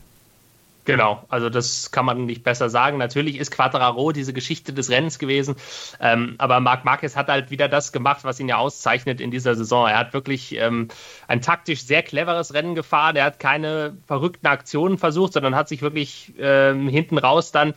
[0.89, 2.97] Genau, also das kann man nicht besser sagen.
[2.97, 5.55] Natürlich ist Quattraro diese Geschichte des Rennens gewesen,
[6.01, 9.55] ähm, aber Marc Marquez hat halt wieder das gemacht, was ihn ja auszeichnet in dieser
[9.55, 9.87] Saison.
[9.87, 10.89] Er hat wirklich ähm,
[11.27, 13.17] ein taktisch sehr cleveres Rennen gefahren.
[13.17, 17.75] Er hat keine verrückten Aktionen versucht, sondern hat sich wirklich ähm, hinten raus dann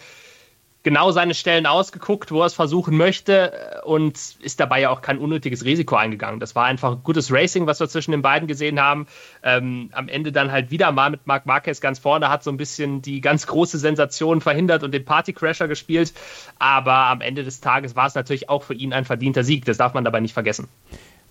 [0.83, 5.01] genau seine Stellen ausgeguckt, wo er es versuchen möchte äh, und ist dabei ja auch
[5.01, 6.39] kein unnötiges Risiko eingegangen.
[6.39, 9.07] Das war einfach gutes Racing, was wir zwischen den beiden gesehen haben.
[9.43, 12.57] Ähm, am Ende dann halt wieder mal mit Marc Marquez ganz vorne, hat so ein
[12.57, 16.13] bisschen die ganz große Sensation verhindert und den Partycrasher gespielt.
[16.57, 19.65] Aber am Ende des Tages war es natürlich auch für ihn ein verdienter Sieg.
[19.65, 20.67] Das darf man dabei nicht vergessen.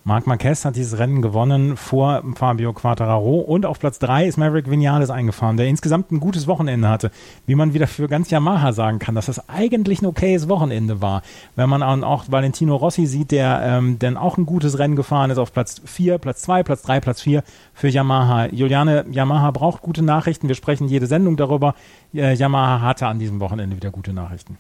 [0.03, 4.71] Marc Marquez hat dieses Rennen gewonnen vor Fabio Quattararo und auf Platz 3 ist Maverick
[4.71, 7.11] Vinales eingefahren, der insgesamt ein gutes Wochenende hatte.
[7.47, 11.21] Wie man wieder für ganz Yamaha sagen kann, dass das eigentlich ein okayes Wochenende war.
[11.55, 15.39] Wenn man auch Valentino Rossi sieht, der ähm, dann auch ein gutes Rennen gefahren ist
[15.39, 17.43] auf Platz 4, Platz 2, Platz 3, Platz 4
[17.75, 18.47] für Yamaha.
[18.47, 20.49] Juliane, Yamaha braucht gute Nachrichten.
[20.49, 21.75] Wir sprechen jede Sendung darüber.
[22.15, 24.57] Äh, Yamaha hatte an diesem Wochenende wieder gute Nachrichten.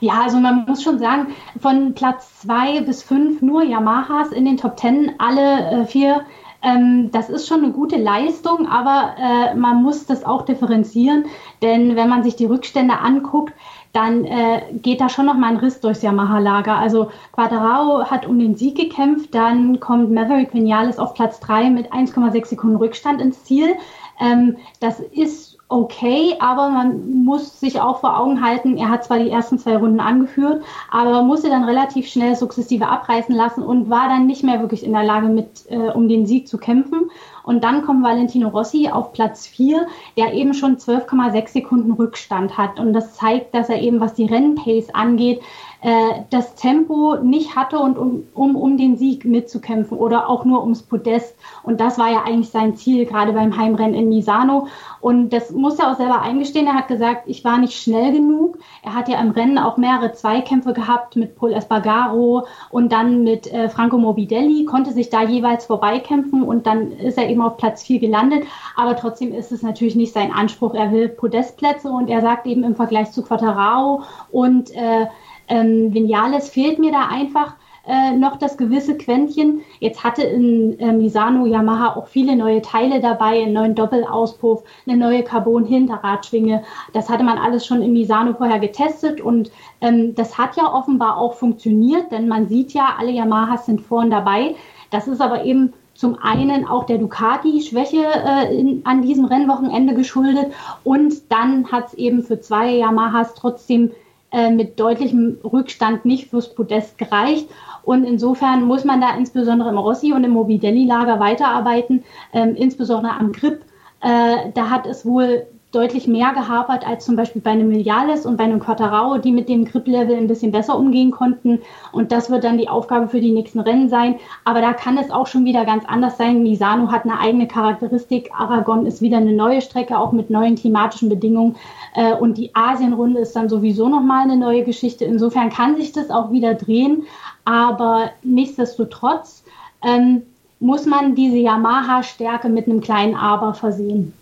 [0.00, 1.28] Ja, also man muss schon sagen,
[1.60, 6.22] von Platz zwei bis fünf nur Yamahas in den Top Ten, alle äh, vier.
[6.62, 11.26] Ähm, das ist schon eine gute Leistung, aber äh, man muss das auch differenzieren,
[11.62, 13.54] denn wenn man sich die Rückstände anguckt,
[13.92, 16.76] dann äh, geht da schon noch mal ein Riss durchs Yamaha-Lager.
[16.76, 21.92] Also Quadrao hat um den Sieg gekämpft, dann kommt Maverick Vinales auf Platz 3 mit
[21.92, 23.76] 1,6 Sekunden Rückstand ins Ziel.
[24.20, 29.18] Ähm, das ist okay, aber man muss sich auch vor Augen halten, er hat zwar
[29.18, 34.08] die ersten zwei Runden angeführt, aber musste dann relativ schnell sukzessive abreißen lassen und war
[34.08, 37.10] dann nicht mehr wirklich in der Lage, mit äh, um den Sieg zu kämpfen.
[37.42, 42.78] Und dann kommt Valentino Rossi auf Platz 4, der eben schon 12,6 Sekunden Rückstand hat.
[42.78, 45.40] Und das zeigt, dass er eben, was die Rennpace angeht,
[45.80, 50.62] äh, das Tempo nicht hatte und um, um, um den Sieg mitzukämpfen oder auch nur
[50.62, 51.36] ums Podest.
[51.62, 54.66] Und das war ja eigentlich sein Ziel, gerade beim Heimrennen in Misano.
[55.00, 56.66] Und das muss er auch selber eingestehen.
[56.66, 58.58] Er hat gesagt, ich war nicht schnell genug.
[58.82, 63.52] Er hat ja im Rennen auch mehrere Zweikämpfe gehabt mit Paul Espargaro und dann mit
[63.52, 67.84] äh, Franco Morbidelli, konnte sich da jeweils vorbeikämpfen und dann ist er eben auf Platz
[67.84, 68.44] 4 gelandet.
[68.76, 70.74] Aber trotzdem ist es natürlich nicht sein Anspruch.
[70.74, 75.06] Er will Podestplätze und er sagt eben im Vergleich zu Quattarao und äh,
[75.48, 77.54] ähm, Vinales fehlt mir da einfach
[77.88, 79.62] äh, noch das gewisse Quäntchen.
[79.80, 84.98] Jetzt hatte in äh, Misano Yamaha auch viele neue Teile dabei, einen neuen Doppelauspuff, eine
[84.98, 86.62] neue Carbon-Hinterradschwinge.
[86.92, 91.16] Das hatte man alles schon in Misano vorher getestet und ähm, das hat ja offenbar
[91.16, 94.54] auch funktioniert, denn man sieht ja, alle Yamahas sind vorn dabei.
[94.90, 100.52] Das ist aber eben zum einen auch der Ducati-Schwäche äh, an diesem Rennwochenende geschuldet
[100.84, 103.90] und dann hat es eben für zwei Yamahas trotzdem
[104.30, 107.48] äh, mit deutlichem Rückstand nicht fürs Podest gereicht.
[107.82, 113.32] Und insofern muss man da insbesondere im Rossi und im Mobidelli-Lager weiterarbeiten, ähm, insbesondere am
[113.32, 113.62] Grip.
[114.00, 118.38] Äh, da hat es wohl deutlich mehr gehapert als zum Beispiel bei einem Miliales und
[118.38, 121.60] bei einem Quattarao, die mit dem Grip-Level ein bisschen besser umgehen konnten.
[121.92, 124.16] Und das wird dann die Aufgabe für die nächsten Rennen sein.
[124.44, 126.42] Aber da kann es auch schon wieder ganz anders sein.
[126.42, 128.30] Misano hat eine eigene Charakteristik.
[128.32, 131.56] Aragon ist wieder eine neue Strecke, auch mit neuen klimatischen Bedingungen.
[131.94, 135.04] Äh, und die Asienrunde ist dann sowieso nochmal eine neue Geschichte.
[135.04, 137.02] Insofern kann sich das auch wieder drehen.
[137.44, 139.44] Aber nichtsdestotrotz
[139.84, 140.22] ähm,
[140.60, 144.14] muss man diese Yamaha-Stärke mit einem kleinen Aber versehen.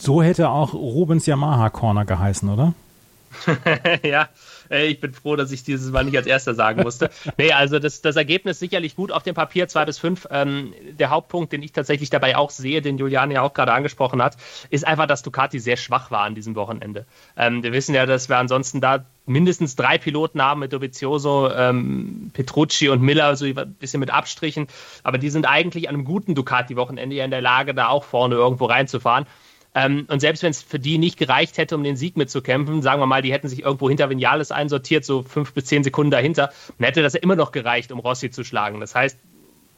[0.00, 2.72] So hätte auch Rubens Yamaha Corner geheißen, oder?
[4.02, 4.30] ja,
[4.70, 7.10] ich bin froh, dass ich dieses Mal nicht als erster sagen musste.
[7.36, 10.28] nee, also das, das Ergebnis sicherlich gut auf dem Papier, 2 bis 5.
[10.30, 14.22] Ähm, der Hauptpunkt, den ich tatsächlich dabei auch sehe, den Juliane ja auch gerade angesprochen
[14.22, 14.38] hat,
[14.70, 17.04] ist einfach, dass Ducati sehr schwach war an diesem Wochenende.
[17.36, 22.30] Ähm, wir wissen ja, dass wir ansonsten da mindestens drei Piloten haben mit Dovizioso, ähm,
[22.32, 24.66] Petrucci und Miller, so ein bisschen mit Abstrichen.
[25.02, 28.34] Aber die sind eigentlich an einem guten Ducati-Wochenende ja in der Lage, da auch vorne
[28.34, 29.26] irgendwo reinzufahren.
[29.74, 33.00] Ähm, und selbst wenn es für die nicht gereicht hätte, um den Sieg mitzukämpfen, sagen
[33.00, 36.50] wir mal, die hätten sich irgendwo hinter Vinales einsortiert, so fünf bis zehn Sekunden dahinter,
[36.78, 38.80] dann hätte das ja immer noch gereicht, um Rossi zu schlagen.
[38.80, 39.18] Das heißt,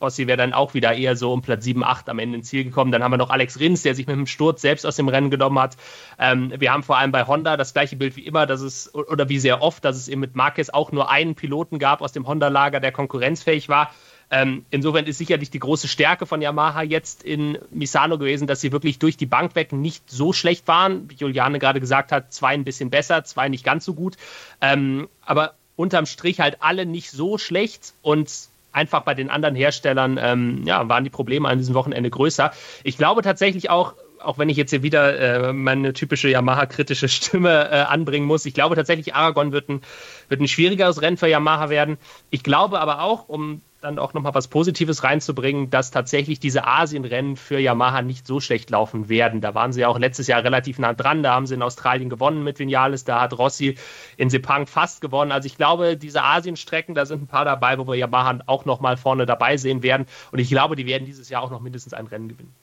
[0.03, 2.65] Rossi wäre dann auch wieder eher so um Platz 7, 8 am Ende ins Ziel
[2.65, 2.91] gekommen.
[2.91, 5.31] Dann haben wir noch Alex Rins, der sich mit dem Sturz selbst aus dem Rennen
[5.31, 5.77] genommen hat.
[6.19, 9.29] Ähm, wir haben vor allem bei Honda das gleiche Bild wie immer, dass es, oder
[9.29, 12.27] wie sehr oft, dass es eben mit Marquez auch nur einen Piloten gab aus dem
[12.27, 13.93] Honda-Lager, der konkurrenzfähig war.
[14.33, 18.73] Ähm, insofern ist sicherlich die große Stärke von Yamaha jetzt in Misano gewesen, dass sie
[18.73, 21.11] wirklich durch die Bank weg nicht so schlecht waren.
[21.11, 24.17] Wie Juliane gerade gesagt hat, zwei ein bisschen besser, zwei nicht ganz so gut.
[24.63, 28.31] Ähm, aber unterm Strich halt alle nicht so schlecht und
[28.73, 32.53] einfach bei den anderen Herstellern ähm, ja, waren die Probleme an diesem Wochenende größer.
[32.85, 37.69] Ich glaube tatsächlich auch, auch wenn ich jetzt hier wieder äh, meine typische Yamaha-kritische Stimme
[37.71, 39.83] äh, anbringen muss, ich glaube tatsächlich, Aragon wird ein,
[40.31, 41.99] wird ein schwierigeres Rennen für Yamaha werden.
[42.31, 47.37] Ich glaube aber auch, um dann auch nochmal was Positives reinzubringen, dass tatsächlich diese Asien-Rennen
[47.37, 49.41] für Yamaha nicht so schlecht laufen werden.
[49.41, 51.23] Da waren sie ja auch letztes Jahr relativ nah dran.
[51.23, 53.05] Da haben sie in Australien gewonnen mit Vinales.
[53.05, 53.77] Da hat Rossi
[54.17, 55.33] in Sepang fast gewonnen.
[55.33, 58.97] Also ich glaube, diese Asien-Strecken, da sind ein paar dabei, wo wir Yamaha auch nochmal
[58.97, 60.07] vorne dabei sehen werden.
[60.31, 62.55] Und ich glaube, die werden dieses Jahr auch noch mindestens ein Rennen gewinnen.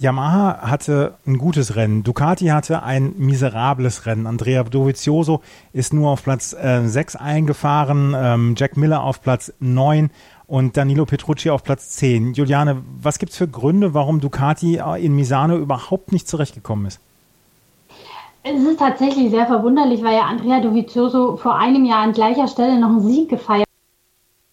[0.00, 2.02] Yamaha hatte ein gutes Rennen.
[2.02, 4.26] Ducati hatte ein miserables Rennen.
[4.26, 5.42] Andrea Dovizioso
[5.74, 10.10] ist nur auf Platz äh, 6 eingefahren, ähm, Jack Miller auf Platz 9
[10.46, 12.32] und Danilo Petrucci auf Platz 10.
[12.32, 16.98] Juliane, was gibt es für Gründe, warum Ducati äh, in Misano überhaupt nicht zurechtgekommen ist?
[18.42, 22.80] Es ist tatsächlich sehr verwunderlich, weil ja Andrea Dovizioso vor einem Jahr an gleicher Stelle
[22.80, 23.69] noch einen Sieg gefeiert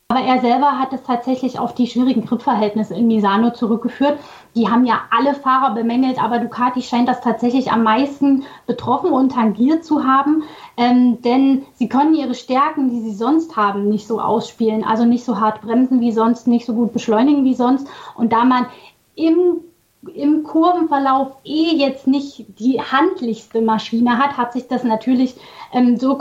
[0.10, 4.18] aber er selber hat es tatsächlich auf die schwierigen Gripverhältnisse in Misano zurückgeführt.
[4.56, 9.34] Die haben ja alle Fahrer bemängelt, aber Ducati scheint das tatsächlich am meisten betroffen und
[9.34, 10.44] tangiert zu haben.
[10.78, 14.86] Ähm, denn sie können ihre Stärken, die sie sonst haben, nicht so ausspielen.
[14.86, 17.86] Also nicht so hart bremsen wie sonst, nicht so gut beschleunigen wie sonst.
[18.16, 18.66] Und da man
[19.16, 19.58] im
[20.14, 25.36] im Kurvenverlauf eh jetzt nicht die handlichste Maschine hat, hat sich das natürlich
[25.74, 26.18] ähm, so,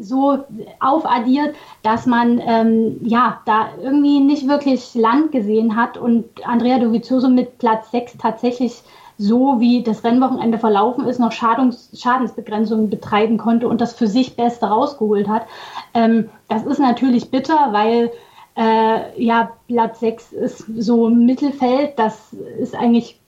[0.00, 0.38] so
[0.80, 7.28] aufaddiert, dass man ähm, ja da irgendwie nicht wirklich Land gesehen hat und Andrea Dovizioso
[7.28, 8.82] mit Platz 6 tatsächlich
[9.20, 14.34] so wie das Rennwochenende verlaufen ist, noch Schadungs Schadensbegrenzungen betreiben konnte und das für sich
[14.34, 15.46] Beste rausgeholt hat.
[15.92, 18.10] Ähm, das ist natürlich bitter, weil
[18.56, 21.98] äh, ja, Platz 6 ist so Mittelfeld.
[21.98, 23.20] Das ist eigentlich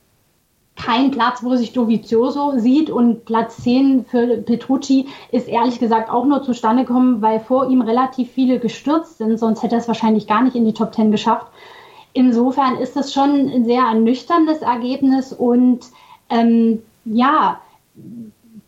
[0.76, 2.90] kein Platz, wo sich Dovizioso sieht.
[2.90, 7.82] Und Platz 10 für Petrucci ist ehrlich gesagt auch nur zustande gekommen, weil vor ihm
[7.82, 9.38] relativ viele gestürzt sind.
[9.38, 11.46] Sonst hätte er es wahrscheinlich gar nicht in die Top 10 geschafft.
[12.14, 15.32] Insofern ist das schon ein sehr ernüchterndes Ergebnis.
[15.32, 15.86] Und
[16.30, 17.60] ähm, ja,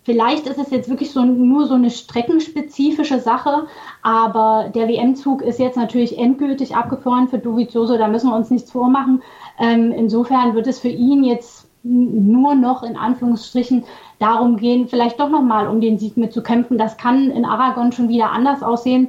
[0.04, 3.66] Vielleicht ist es jetzt wirklich so, nur so eine streckenspezifische Sache,
[4.02, 8.70] aber der WM-Zug ist jetzt natürlich endgültig abgefahren für Dovizioso, da müssen wir uns nichts
[8.70, 9.22] vormachen.
[9.58, 13.84] Ähm, insofern wird es für ihn jetzt nur noch in Anführungsstrichen
[14.18, 16.76] darum gehen, vielleicht doch nochmal um den Sieg mitzukämpfen.
[16.76, 19.08] Das kann in Aragon schon wieder anders aussehen,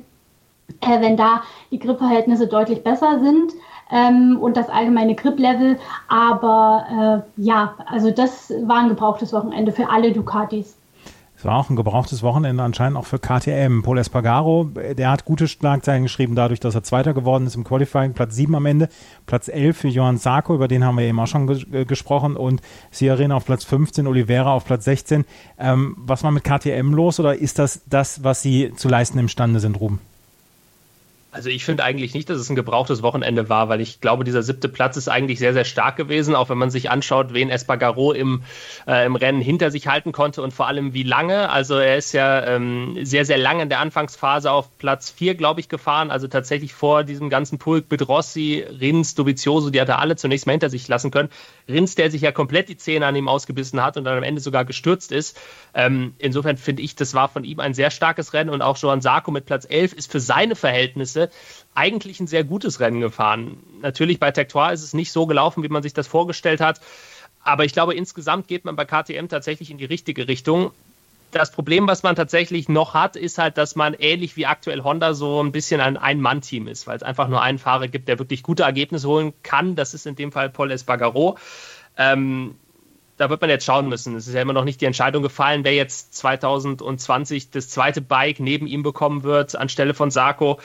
[0.81, 3.51] äh, wenn da die Gripverhältnisse deutlich besser sind
[3.91, 5.77] ähm, und das allgemeine Grip-Level.
[6.07, 10.77] Aber äh, ja, also das war ein gebrauchtes Wochenende für alle Ducatis.
[11.45, 13.83] War auch ein gebrauchtes Wochenende anscheinend auch für KTM.
[13.83, 14.63] Paul Espargaro,
[14.97, 18.13] der hat gute Schlagzeilen geschrieben, dadurch, dass er Zweiter geworden ist im Qualifying.
[18.13, 18.89] Platz 7 am Ende,
[19.27, 22.35] Platz 11 für Johann Sarko, über den haben wir eben auch schon ges äh, gesprochen.
[22.35, 25.23] Und Sierren auf Platz 15, Oliveira auf Platz 16.
[25.59, 29.59] Ähm, was war mit KTM los oder ist das das, was sie zu leisten imstande
[29.59, 29.99] sind, Ruben?
[31.35, 34.41] Also ich finde eigentlich nicht, dass es ein gebrauchtes Wochenende war, weil ich glaube, dieser
[34.41, 38.13] siebte Platz ist eigentlich sehr, sehr stark gewesen, auch wenn man sich anschaut, wen Espargaro
[38.13, 38.43] im,
[38.87, 41.49] äh, im Rennen hinter sich halten konnte und vor allem wie lange.
[41.49, 45.59] Also er ist ja ähm, sehr, sehr lange in der Anfangsphase auf Platz 4, glaube
[45.59, 49.99] ich, gefahren, also tatsächlich vor diesem ganzen Pulk mit Rossi, Rins, Dovizioso, die hat er
[49.99, 51.27] alle zunächst mal hinter sich lassen können.
[51.67, 54.39] Rins, der sich ja komplett die Zähne an ihm ausgebissen hat und dann am Ende
[54.39, 55.37] sogar gestürzt ist.
[55.73, 59.01] Ähm, insofern finde ich, das war von ihm ein sehr starkes Rennen und auch Johan
[59.01, 61.24] Sarko mit Platz 11 ist für seine Verhältnisse
[61.73, 63.57] eigentlich ein sehr gutes Rennen gefahren.
[63.81, 66.79] Natürlich bei Tectoire ist es nicht so gelaufen, wie man sich das vorgestellt hat.
[67.43, 70.71] Aber ich glaube, insgesamt geht man bei KTM tatsächlich in die richtige Richtung.
[71.31, 75.13] Das Problem, was man tatsächlich noch hat, ist halt, dass man ähnlich wie aktuell Honda
[75.13, 78.41] so ein bisschen ein Ein-Mann-Team ist, weil es einfach nur einen Fahrer gibt, der wirklich
[78.41, 79.75] gute Ergebnisse holen kann.
[79.75, 81.37] Das ist in dem Fall Paul Espargaro.
[81.97, 82.55] Ähm,
[83.17, 84.15] da wird man jetzt schauen müssen.
[84.15, 88.39] Es ist ja immer noch nicht die Entscheidung gefallen, wer jetzt 2020 das zweite Bike
[88.39, 90.59] neben ihm bekommen wird, anstelle von Sarko.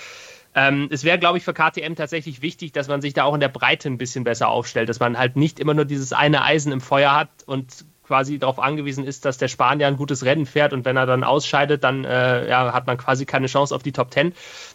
[0.54, 3.40] Ähm, es wäre, glaube ich, für KTM tatsächlich wichtig, dass man sich da auch in
[3.40, 6.72] der Breite ein bisschen besser aufstellt, dass man halt nicht immer nur dieses eine Eisen
[6.72, 10.72] im Feuer hat und quasi darauf angewiesen ist, dass der Spanier ein gutes Rennen fährt
[10.72, 13.92] und wenn er dann ausscheidet, dann äh, ja, hat man quasi keine Chance auf die
[13.92, 14.32] Top 10.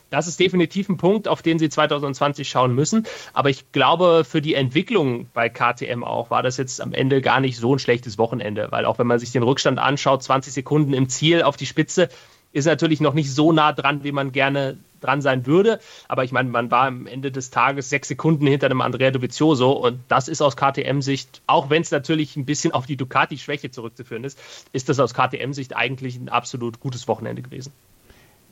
[0.10, 3.06] Das ist definitiv ein Punkt, auf den sie 2020 schauen müssen.
[3.34, 7.42] Aber ich glaube, für die Entwicklung bei KTM auch war das jetzt am Ende gar
[7.42, 10.94] nicht so ein schlechtes Wochenende, weil auch wenn man sich den Rückstand anschaut, 20 Sekunden
[10.94, 12.08] im Ziel auf die Spitze,
[12.56, 15.80] ist natürlich noch nicht so nah dran, wie man gerne dran sein würde.
[16.08, 19.74] Aber ich meine, man war am Ende des Tages sechs Sekunden hinter dem Andrea Dovizioso
[19.74, 24.24] und das ist aus KTM-Sicht, auch wenn es natürlich ein bisschen auf die Ducati-Schwäche zurückzuführen
[24.24, 24.40] ist,
[24.72, 27.74] ist das aus KTM-Sicht eigentlich ein absolut gutes Wochenende gewesen.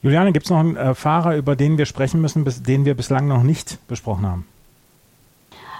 [0.02, 2.96] Juliane, gibt es noch einen äh, Fahrer, über den wir sprechen müssen, bis, den wir
[2.96, 4.46] bislang noch nicht besprochen haben?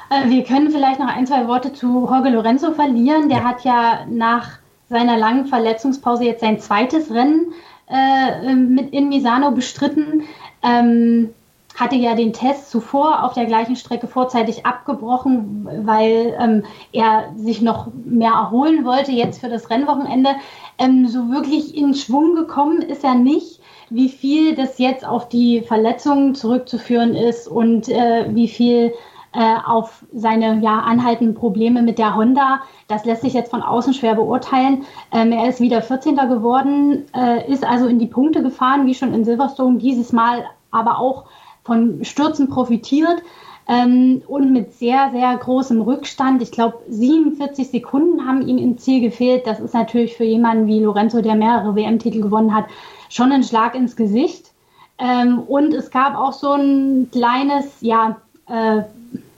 [0.10, 3.28] Äh, wir können vielleicht noch ein, zwei Worte zu Jorge Lorenzo verlieren.
[3.28, 3.44] Der ja.
[3.44, 4.60] hat ja nach
[4.90, 7.52] seiner langen Verletzungspause jetzt sein zweites Rennen
[7.90, 10.24] äh, mit in Misano bestritten.
[10.62, 11.30] Ähm,
[11.76, 17.62] hatte ja den Test zuvor auf der gleichen Strecke vorzeitig abgebrochen, weil ähm, er sich
[17.62, 20.36] noch mehr erholen wollte jetzt für das Rennwochenende.
[20.78, 23.60] Ähm, so wirklich in Schwung gekommen ist er nicht.
[23.90, 28.94] Wie viel das jetzt auf die Verletzungen zurückzuführen ist und äh, wie viel
[29.34, 32.62] äh, auf seine ja, anhaltenden Probleme mit der Honda.
[32.88, 34.86] Das lässt sich jetzt von außen schwer beurteilen.
[35.12, 36.16] Ähm, er ist wieder 14.
[36.16, 41.00] geworden, äh, ist also in die Punkte gefahren, wie schon in Silverstone, dieses Mal aber
[41.00, 41.26] auch
[41.64, 43.24] von Stürzen profitiert.
[43.66, 46.42] Ähm, und mit sehr, sehr großem Rückstand.
[46.42, 49.48] Ich glaube, 47 Sekunden haben ihm im Ziel gefehlt.
[49.48, 52.66] Das ist natürlich für jemanden wie Lorenzo, der mehrere WM-Titel gewonnen hat,
[53.10, 54.52] schon ein Schlag ins Gesicht.
[55.00, 58.18] Ähm, und es gab auch so ein kleines, ja,
[58.48, 58.84] äh,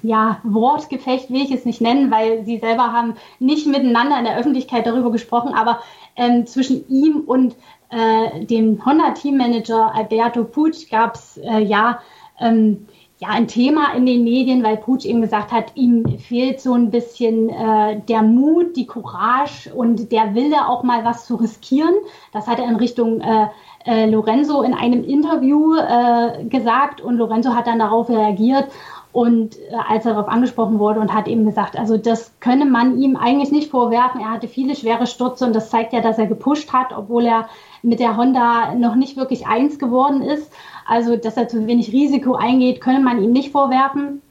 [0.07, 4.37] ja, Wortgefecht will ich es nicht nennen, weil sie selber haben nicht miteinander in der
[4.37, 5.79] Öffentlichkeit darüber gesprochen, aber
[6.15, 7.55] ähm, zwischen ihm und
[7.89, 11.99] äh, dem Honda-Teammanager Alberto Puig gab es äh, ja,
[12.39, 12.87] ähm,
[13.19, 16.89] ja ein Thema in den Medien, weil Puig eben gesagt hat, ihm fehlt so ein
[16.89, 21.95] bisschen äh, der Mut, die Courage und der Wille, auch mal was zu riskieren.
[22.33, 23.47] Das hat er in Richtung äh,
[23.85, 28.67] äh, Lorenzo in einem Interview äh, gesagt und Lorenzo hat dann darauf reagiert
[29.15, 32.97] und äh, als er darauf angesprochen wurde und hat eben gesagt, also das könne man
[32.99, 34.19] ihm eigentlich nicht vorwerfen.
[34.19, 37.47] Er hatte viele schwere Stürze und das zeigt ja, dass er gepusht hat, obwohl er
[37.81, 40.51] mit der Honda noch nicht wirklich eins geworden ist.
[40.85, 44.21] Also, dass er zu wenig Risiko eingeht, könne man ihm nicht vorwerfen.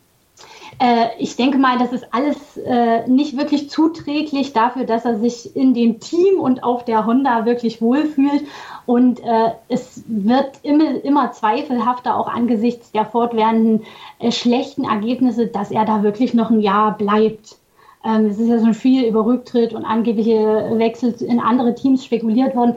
[0.78, 5.54] Äh, ich denke mal, das ist alles äh, nicht wirklich zuträglich dafür, dass er sich
[5.54, 8.44] in dem Team und auf der Honda wirklich wohlfühlt.
[8.86, 13.82] Und äh, es wird immer, immer zweifelhafter, auch angesichts der fortwährenden
[14.18, 17.56] äh, schlechten Ergebnisse, dass er da wirklich noch ein Jahr bleibt.
[18.04, 22.54] Ähm, es ist ja schon viel über Rücktritt und angebliche Wechsel in andere Teams spekuliert
[22.54, 22.76] worden.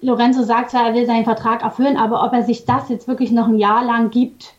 [0.00, 3.30] Lorenzo sagt zwar, er will seinen Vertrag erfüllen, aber ob er sich das jetzt wirklich
[3.30, 4.54] noch ein Jahr lang gibt,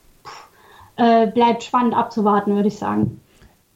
[0.96, 3.20] äh, bleibt spannend abzuwarten, würde ich sagen.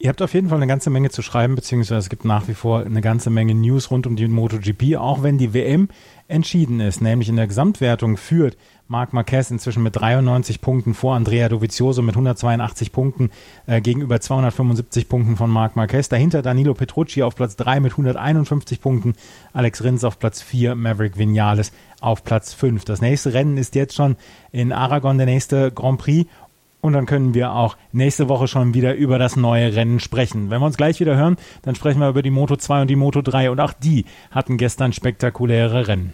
[0.00, 2.54] Ihr habt auf jeden Fall eine ganze Menge zu schreiben, beziehungsweise es gibt nach wie
[2.54, 5.88] vor eine ganze Menge News rund um die MotoGP, auch wenn die WM
[6.28, 8.56] entschieden ist, nämlich in der Gesamtwertung führt
[8.88, 13.30] Marc Marquez inzwischen mit 93 Punkten vor Andrea Dovizioso mit 182 Punkten
[13.66, 16.08] äh, gegenüber 275 Punkten von Marc Marquez.
[16.08, 19.14] Dahinter Danilo Petrucci auf Platz 3 mit 151 Punkten,
[19.52, 22.84] Alex Rins auf Platz 4, Maverick Vinales auf Platz 5.
[22.86, 24.16] Das nächste Rennen ist jetzt schon
[24.52, 26.30] in Aragon, der nächste Grand Prix
[26.80, 30.50] und dann können wir auch nächste Woche schon wieder über das neue Rennen sprechen.
[30.50, 32.96] Wenn wir uns gleich wieder hören, dann sprechen wir über die Moto 2 und die
[32.96, 33.50] Moto 3.
[33.50, 36.12] Und auch die hatten gestern spektakuläre Rennen.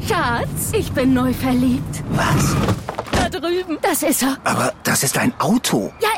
[0.00, 2.02] Schatz, ich bin neu verliebt.
[2.10, 2.56] Was?
[3.12, 3.78] Da drüben.
[3.82, 4.36] Das ist er.
[4.44, 5.92] Aber das ist ein Auto.
[6.00, 6.08] Ja,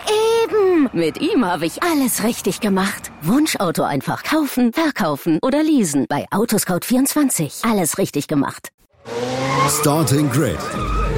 [0.44, 0.88] eben.
[0.92, 3.10] Mit ihm habe ich alles richtig gemacht.
[3.22, 6.06] Wunschauto einfach kaufen, verkaufen oder leasen.
[6.08, 7.70] Bei Autoscout24.
[7.70, 8.70] Alles richtig gemacht.
[9.68, 10.58] Starting Grid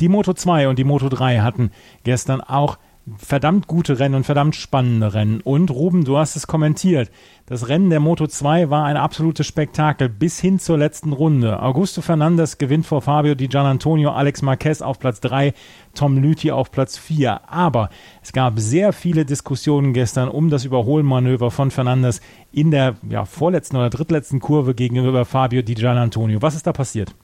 [0.00, 1.70] Die Moto 2 und die Moto 3 hatten
[2.02, 2.78] gestern auch
[3.18, 5.40] verdammt gute Rennen und verdammt spannende Rennen.
[5.42, 7.10] Und Ruben, du hast es kommentiert.
[7.46, 11.62] Das Rennen der Moto 2 war ein absolutes Spektakel bis hin zur letzten Runde.
[11.62, 15.52] Augusto Fernandes gewinnt vor Fabio Di Gianantonio, Alex Marquez auf Platz 3,
[15.94, 17.48] Tom Lüthi auf Platz 4.
[17.50, 17.90] Aber
[18.22, 22.20] es gab sehr viele Diskussionen gestern um das Überholmanöver von Fernandes
[22.52, 26.40] in der ja, vorletzten oder drittletzten Kurve gegenüber Fabio Di Gianantonio.
[26.40, 27.14] Was ist da passiert?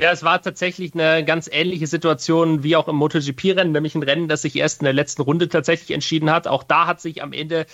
[0.00, 4.28] Ja, es war tatsächlich eine ganz ähnliche Situation wie auch im MotoGP-Rennen, nämlich ein Rennen,
[4.28, 6.46] das sich erst in der letzten Runde tatsächlich entschieden hat.
[6.46, 7.66] Auch da hat sich am Ende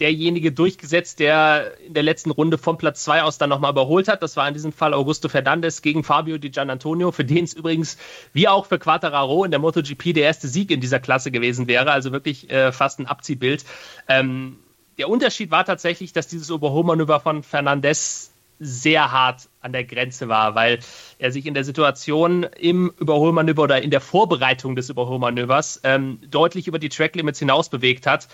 [0.00, 4.22] derjenige durchgesetzt, der in der letzten Runde vom Platz 2 aus dann nochmal überholt hat.
[4.22, 7.98] Das war in diesem Fall Augusto Fernandes gegen Fabio Di Gianantonio, für den es übrigens
[8.32, 11.90] wie auch für Quattararo in der MotoGP der erste Sieg in dieser Klasse gewesen wäre.
[11.90, 13.64] Also wirklich äh, fast ein Abziehbild.
[14.08, 14.58] Ähm,
[14.98, 20.54] der Unterschied war tatsächlich, dass dieses Überholmanöver von Fernandes sehr hart an der Grenze war,
[20.54, 20.78] weil
[21.18, 26.68] er sich in der Situation im Überholmanöver oder in der Vorbereitung des Überholmanövers ähm, deutlich
[26.68, 28.28] über die Tracklimits hinaus bewegt hat.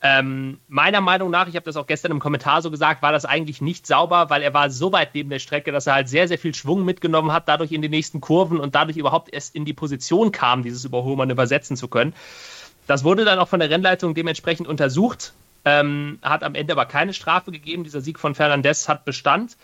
[0.00, 3.24] Ähm, meiner Meinung nach, ich habe das auch gestern im Kommentar so gesagt, war das
[3.24, 6.28] eigentlich nicht sauber, weil er war so weit neben der Strecke, dass er halt sehr,
[6.28, 9.64] sehr viel Schwung mitgenommen hat, dadurch in die nächsten Kurven und dadurch überhaupt erst in
[9.64, 12.14] die Position kam, dieses Überholmanöver setzen zu können.
[12.86, 15.32] Das wurde dann auch von der Rennleitung dementsprechend untersucht,
[15.64, 17.82] ähm, hat am Ende aber keine Strafe gegeben.
[17.82, 19.56] Dieser Sieg von Fernandez hat Bestand.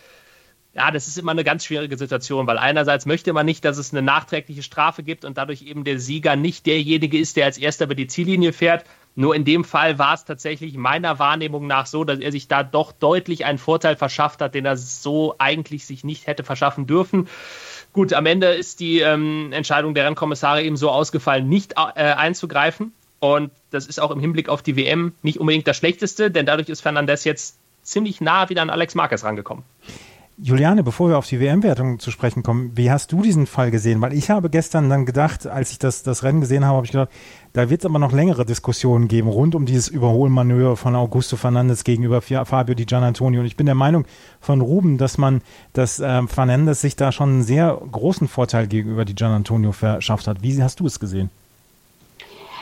[0.77, 3.93] Ja, das ist immer eine ganz schwierige Situation, weil einerseits möchte man nicht, dass es
[3.93, 7.85] eine nachträgliche Strafe gibt und dadurch eben der Sieger nicht derjenige ist, der als erster
[7.85, 8.85] über die Ziellinie fährt.
[9.15, 12.65] Nur in dem Fall war es tatsächlich meiner Wahrnehmung nach so, dass er sich da
[12.65, 17.29] doch deutlich einen Vorteil verschafft hat, den er so eigentlich sich nicht hätte verschaffen dürfen.
[17.93, 22.93] Gut, am Ende ist die ähm, Entscheidung der Rennkommissare eben so ausgefallen, nicht äh, einzugreifen.
[23.21, 26.69] Und das ist auch im Hinblick auf die WM nicht unbedingt das Schlechteste, denn dadurch
[26.69, 29.63] ist Fernandez jetzt ziemlich nah wieder an Alex Marquez rangekommen.
[30.37, 34.01] Juliane, bevor wir auf die WM-Wertung zu sprechen kommen, wie hast du diesen Fall gesehen?
[34.01, 36.93] Weil ich habe gestern dann gedacht, als ich das, das Rennen gesehen habe, habe ich
[36.93, 37.11] gedacht,
[37.53, 41.85] da wird es aber noch längere Diskussionen geben rund um dieses Überholmanöver von Augusto Fernandes
[41.85, 43.41] gegenüber Fabio Di Gianantonio.
[43.41, 44.07] Und ich bin der Meinung
[44.41, 45.41] von Ruben, dass man,
[45.73, 50.43] dass äh, Fernandes sich da schon einen sehr großen Vorteil gegenüber Di Gianantonio verschafft hat.
[50.43, 51.31] Wie hast du es gesehen?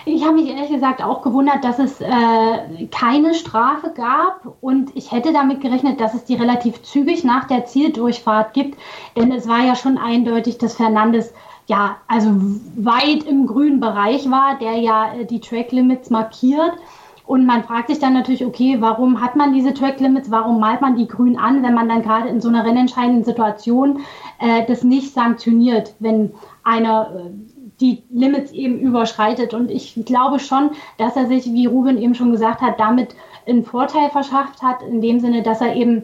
[0.04, 5.12] Ich habe mich ehrlich gesagt auch gewundert, dass es äh, keine Strafe gab und ich
[5.12, 8.78] hätte damit gerechnet, dass es die relativ zügig nach der Zieldurchfahrt gibt,
[9.16, 11.32] denn es war ja schon eindeutig, dass Fernandes
[11.66, 12.30] ja also
[12.76, 16.72] weit im grünen Bereich war, der ja äh, die Track Limits markiert.
[17.24, 20.32] Und man fragt sich dann natürlich, okay, warum hat man diese Track Limits?
[20.32, 24.00] Warum malt man die grün an, wenn man dann gerade in so einer rennentscheidenden Situation
[24.40, 26.32] äh, das nicht sanktioniert, wenn
[26.64, 27.30] einer äh,
[27.82, 29.52] die Limits eben überschreitet.
[29.52, 33.14] Und ich glaube schon, dass er sich, wie Ruben eben schon gesagt hat, damit
[33.46, 36.02] einen Vorteil verschafft hat, in dem Sinne, dass er eben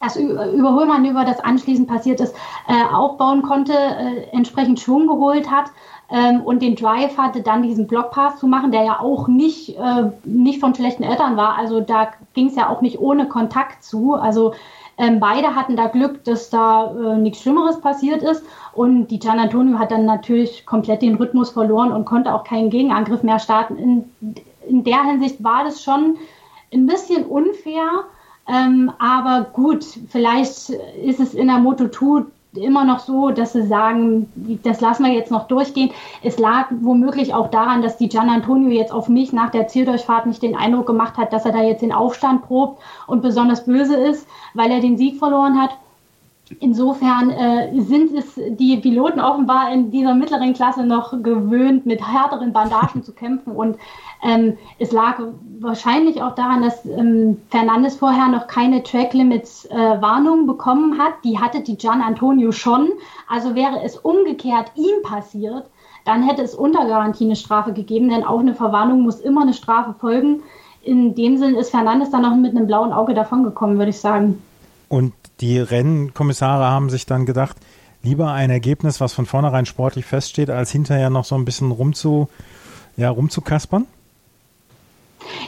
[0.00, 2.34] das Überholmanöver, das anschließend passiert ist,
[2.66, 5.66] äh, aufbauen konnte, äh, entsprechend Schwung geholt hat
[6.10, 10.10] ähm, und den Drive hatte, dann diesen Blockpass zu machen, der ja auch nicht, äh,
[10.24, 11.56] nicht von schlechten Eltern war.
[11.56, 14.14] Also da ging es ja auch nicht ohne Kontakt zu.
[14.14, 14.54] Also
[15.02, 18.44] ähm, beide hatten da Glück, dass da äh, nichts Schlimmeres passiert ist.
[18.72, 22.70] Und die Gian Antonio hat dann natürlich komplett den Rhythmus verloren und konnte auch keinen
[22.70, 23.76] Gegenangriff mehr starten.
[23.76, 24.36] In,
[24.68, 26.18] in der Hinsicht war das schon
[26.72, 28.04] ein bisschen unfair.
[28.48, 34.30] Ähm, aber gut, vielleicht ist es in der Moto2 immer noch so, dass sie sagen,
[34.62, 35.90] das lassen wir jetzt noch durchgehen.
[36.22, 40.26] Es lag womöglich auch daran, dass die Gian Antonio jetzt auf mich nach der Zieldurchfahrt
[40.26, 43.96] nicht den Eindruck gemacht hat, dass er da jetzt den Aufstand probt und besonders böse
[43.96, 45.70] ist, weil er den Sieg verloren hat.
[46.60, 52.52] Insofern äh, sind es die Piloten offenbar in dieser mittleren Klasse noch gewöhnt, mit härteren
[52.52, 53.52] Bandagen zu kämpfen.
[53.52, 53.78] Und
[54.22, 55.18] ähm, es lag
[55.60, 61.14] wahrscheinlich auch daran, dass ähm, Fernandes vorher noch keine Track Limits äh, Warnung bekommen hat.
[61.24, 62.90] Die hatte die Gian Antonio schon.
[63.28, 65.66] Also wäre es umgekehrt ihm passiert,
[66.04, 69.54] dann hätte es unter Garantie eine Strafe gegeben, denn auch eine Verwarnung muss immer eine
[69.54, 70.42] Strafe folgen.
[70.82, 74.42] In dem Sinn ist Fernandes dann noch mit einem blauen Auge davongekommen, würde ich sagen.
[74.88, 77.56] Und die Rennkommissare haben sich dann gedacht,
[78.02, 82.28] lieber ein Ergebnis, was von vornherein sportlich feststeht, als hinterher noch so ein bisschen rumzu,
[82.96, 83.86] ja, rumzukaspern?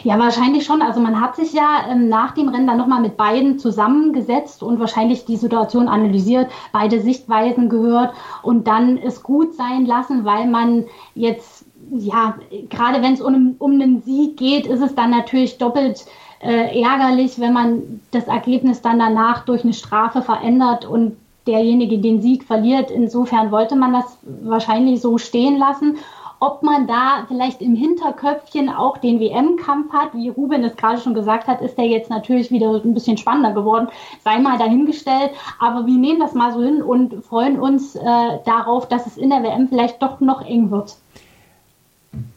[0.02, 0.82] Ja, wahrscheinlich schon.
[0.82, 4.80] Also man hat sich ja ähm, nach dem Rennen dann nochmal mit beiden zusammengesetzt und
[4.80, 8.12] wahrscheinlich die Situation analysiert, beide Sichtweisen gehört
[8.42, 12.34] und dann es gut sein lassen, weil man jetzt, ja,
[12.68, 16.04] gerade wenn es um, um einen Sieg geht, ist es dann natürlich doppelt
[16.40, 21.16] äh, ärgerlich, wenn man das Ergebnis dann danach durch eine Strafe verändert und
[21.46, 22.90] derjenige den Sieg verliert.
[22.90, 25.96] Insofern wollte man das wahrscheinlich so stehen lassen.
[26.40, 31.14] Ob man da vielleicht im Hinterköpfchen auch den WM-Kampf hat, wie Ruben es gerade schon
[31.14, 33.88] gesagt hat, ist der jetzt natürlich wieder ein bisschen spannender geworden.
[34.22, 35.30] Sei mal dahingestellt.
[35.58, 38.02] Aber wir nehmen das mal so hin und freuen uns äh,
[38.44, 40.96] darauf, dass es in der WM vielleicht doch noch eng wird.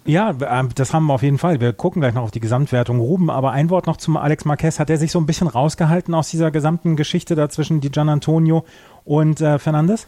[0.06, 1.60] Ja, ähm, das haben wir auf jeden Fall.
[1.60, 3.00] Wir gucken gleich noch auf die Gesamtwertung.
[3.00, 4.80] Ruben, aber ein Wort noch zum Alex Marquez.
[4.80, 8.64] Hat er sich so ein bisschen rausgehalten aus dieser gesamten Geschichte da zwischen Gian Antonio
[9.06, 10.08] und äh, Fernandes?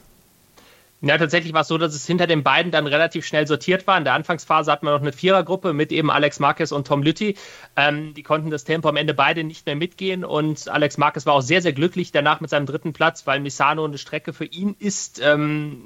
[1.01, 3.97] Ja, tatsächlich war es so, dass es hinter den beiden dann relativ schnell sortiert war.
[3.97, 7.37] In der Anfangsphase hatten wir noch eine Vierergruppe mit eben Alex Marquez und Tom Lütti.
[7.77, 11.35] Ähm, die konnten das Tempo am Ende beide nicht mehr mitgehen und Alex Marquez war
[11.35, 14.75] auch sehr, sehr glücklich danach mit seinem dritten Platz, weil Misano eine Strecke für ihn
[14.77, 15.21] ist.
[15.23, 15.83] Ähm,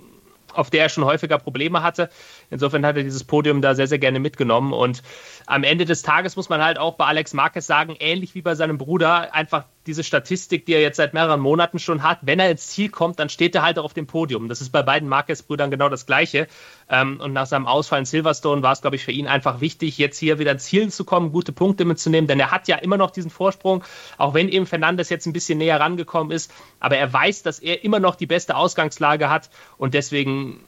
[0.54, 2.10] auf der er schon häufiger Probleme hatte.
[2.54, 4.72] Insofern hat er dieses Podium da sehr, sehr gerne mitgenommen.
[4.72, 5.04] Und
[5.46, 8.56] am Ende des Tages muss man halt auch bei Alex Marquez sagen, ähnlich wie bei
[8.56, 12.50] seinem Bruder, einfach diese Statistik, die er jetzt seit mehreren Monaten schon hat, wenn er
[12.50, 14.48] ins Ziel kommt, dann steht er halt auch auf dem Podium.
[14.48, 16.48] Das ist bei beiden Marquez-Brüdern genau das Gleiche.
[16.90, 19.98] Ähm, und nach seinem Ausfall in Silverstone war es, glaube ich, für ihn einfach wichtig,
[19.98, 22.98] jetzt hier wieder ins Ziel zu kommen, gute Punkte mitzunehmen, denn er hat ja immer
[22.98, 23.84] noch diesen Vorsprung,
[24.18, 26.52] auch wenn eben Fernandes jetzt ein bisschen näher rangekommen ist.
[26.80, 30.62] Aber er weiß, dass er immer noch die beste Ausgangslage hat und deswegen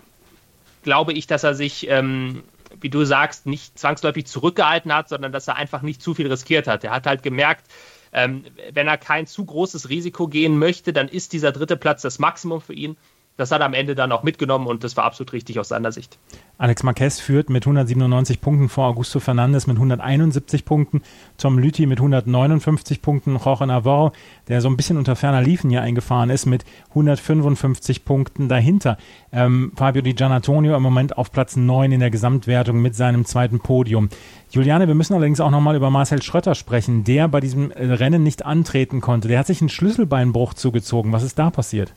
[0.86, 2.44] glaube ich, dass er sich, ähm,
[2.80, 6.68] wie du sagst, nicht zwangsläufig zurückgehalten hat, sondern dass er einfach nicht zu viel riskiert
[6.68, 6.84] hat.
[6.84, 7.66] Er hat halt gemerkt,
[8.14, 12.20] ähm, wenn er kein zu großes Risiko gehen möchte, dann ist dieser dritte Platz das
[12.20, 12.96] Maximum für ihn
[13.38, 15.92] das hat er am Ende dann auch mitgenommen und das war absolut richtig aus seiner
[15.92, 16.18] Sicht.
[16.58, 21.02] Alex Marquez führt mit 197 Punkten vor Augusto Fernandes mit 171 Punkten,
[21.38, 24.14] Tom Lüthi mit 159 Punkten, Jorge Navarro,
[24.48, 28.98] der so ein bisschen unter ferner Liefen hier eingefahren ist, mit 155 Punkten dahinter.
[29.34, 33.60] Ähm, Fabio Di Gianantonio im Moment auf Platz 9 in der Gesamtwertung mit seinem zweiten
[33.60, 34.10] Podium.
[34.50, 38.24] Juliane, wir müssen allerdings auch nochmal über Marcel Schrötter sprechen, der bei diesem äh, Rennen
[38.24, 39.28] nicht antreten konnte.
[39.28, 41.12] Der hat sich einen Schlüsselbeinbruch zugezogen.
[41.12, 41.94] Was ist da passiert?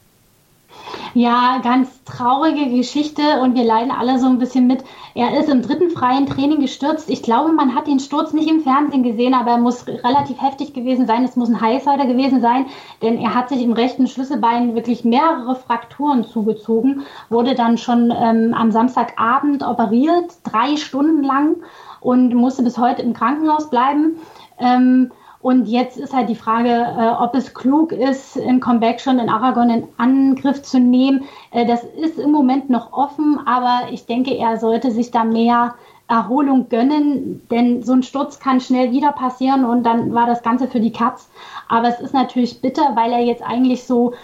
[1.15, 4.85] Ja, ganz traurige Geschichte und wir leiden alle so ein bisschen mit.
[5.15, 7.11] Er ist im dritten freien Training gestürzt.
[7.11, 10.75] Ich glaube, man hat den Sturz nicht im Fernsehen gesehen, aber er muss relativ heftig
[10.75, 11.25] gewesen sein.
[11.25, 12.67] Es muss ein Highsider gewesen sein,
[13.03, 18.55] denn er hat sich im rechten Schlüsselbein wirklich mehrere Frakturen zugezogen, wurde dann schon ähm,
[18.55, 21.57] am Samstagabend operiert, drei Stunden lang
[22.01, 24.19] und musste bis heute im Krankenhaus bleiben.
[24.59, 25.11] Ähm,
[25.41, 29.29] und jetzt ist halt die Frage, äh, ob es klug ist, im Comeback schon in
[29.29, 31.25] Aragon in Angriff zu nehmen.
[31.53, 35.75] Äh, das ist im Moment noch offen, aber ich denke, er sollte sich da mehr
[36.09, 40.67] Erholung gönnen, denn so ein Sturz kann schnell wieder passieren und dann war das Ganze
[40.67, 41.29] für die Katz.
[41.69, 44.15] Aber es ist natürlich bitter, weil er jetzt eigentlich so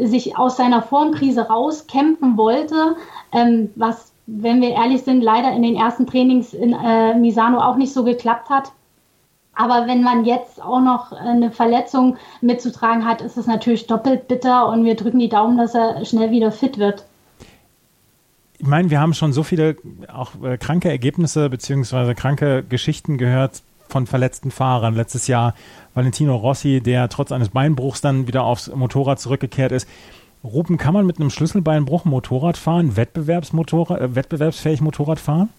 [0.00, 2.96] sich aus seiner Formkrise rauskämpfen wollte,
[3.32, 7.76] ähm, was, wenn wir ehrlich sind, leider in den ersten Trainings in äh, Misano auch
[7.76, 8.72] nicht so geklappt hat.
[9.54, 14.68] Aber wenn man jetzt auch noch eine Verletzung mitzutragen hat, ist es natürlich doppelt bitter
[14.68, 17.04] und wir drücken die Daumen, dass er schnell wieder fit wird.
[18.58, 19.76] Ich meine, wir haben schon so viele
[20.12, 24.94] auch äh, kranke Ergebnisse beziehungsweise kranke Geschichten gehört von verletzten Fahrern.
[24.94, 25.54] Letztes Jahr
[25.94, 29.88] Valentino Rossi, der trotz eines Beinbruchs dann wieder aufs Motorrad zurückgekehrt ist.
[30.42, 35.50] Rupen, kann man mit einem Schlüsselbeinbruch Motorrad fahren, Wettbewerbsmotorrad, äh, wettbewerbsfähig Motorrad fahren?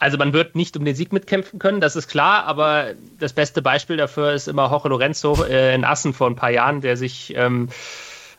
[0.00, 3.60] Also man wird nicht um den Sieg mitkämpfen können, das ist klar, aber das beste
[3.60, 7.34] Beispiel dafür ist immer Jorge Lorenzo äh, in Assen vor ein paar Jahren, der sich
[7.36, 7.68] ähm,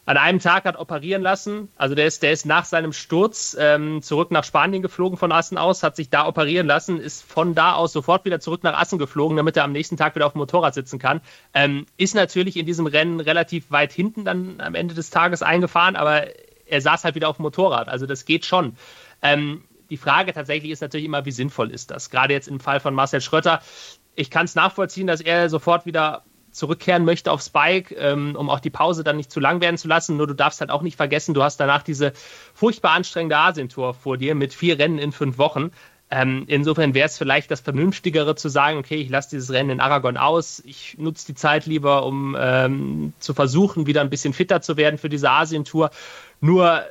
[0.06, 1.70] an einem Tag hat operieren lassen.
[1.78, 5.60] Also der ist, der ist nach seinem Sturz ähm, zurück nach Spanien geflogen von Assen
[5.60, 8.98] aus, hat sich da operieren lassen, ist von da aus sofort wieder zurück nach Assen
[8.98, 11.22] geflogen, damit er am nächsten Tag wieder auf dem Motorrad sitzen kann.
[11.54, 15.96] Ähm, ist natürlich in diesem Rennen relativ weit hinten dann am Ende des Tages eingefahren,
[15.96, 16.26] aber
[16.66, 17.88] er saß halt wieder auf dem Motorrad.
[17.88, 18.76] Also das geht schon.
[19.22, 22.10] Ähm, die Frage tatsächlich ist natürlich immer, wie sinnvoll ist das?
[22.10, 23.62] Gerade jetzt im Fall von Marcel Schröter.
[24.16, 28.62] Ich kann es nachvollziehen, dass er sofort wieder zurückkehren möchte aufs Bike, ähm, um auch
[28.62, 30.18] die Pause dann nicht zu lang werden zu lassen.
[30.18, 32.14] Nur du darfst halt auch nicht vergessen, du hast danach diese
[32.54, 35.72] furchtbar anstrengende Asientour vor dir mit vier Rennen in fünf Wochen.
[36.10, 39.80] Ähm, insofern wäre es vielleicht das Vernünftigere zu sagen, okay, ich lasse dieses Rennen in
[39.80, 44.62] Aragon aus, ich nutze die Zeit lieber, um ähm, zu versuchen, wieder ein bisschen fitter
[44.62, 45.90] zu werden für diese Asientour.
[46.42, 46.84] Nur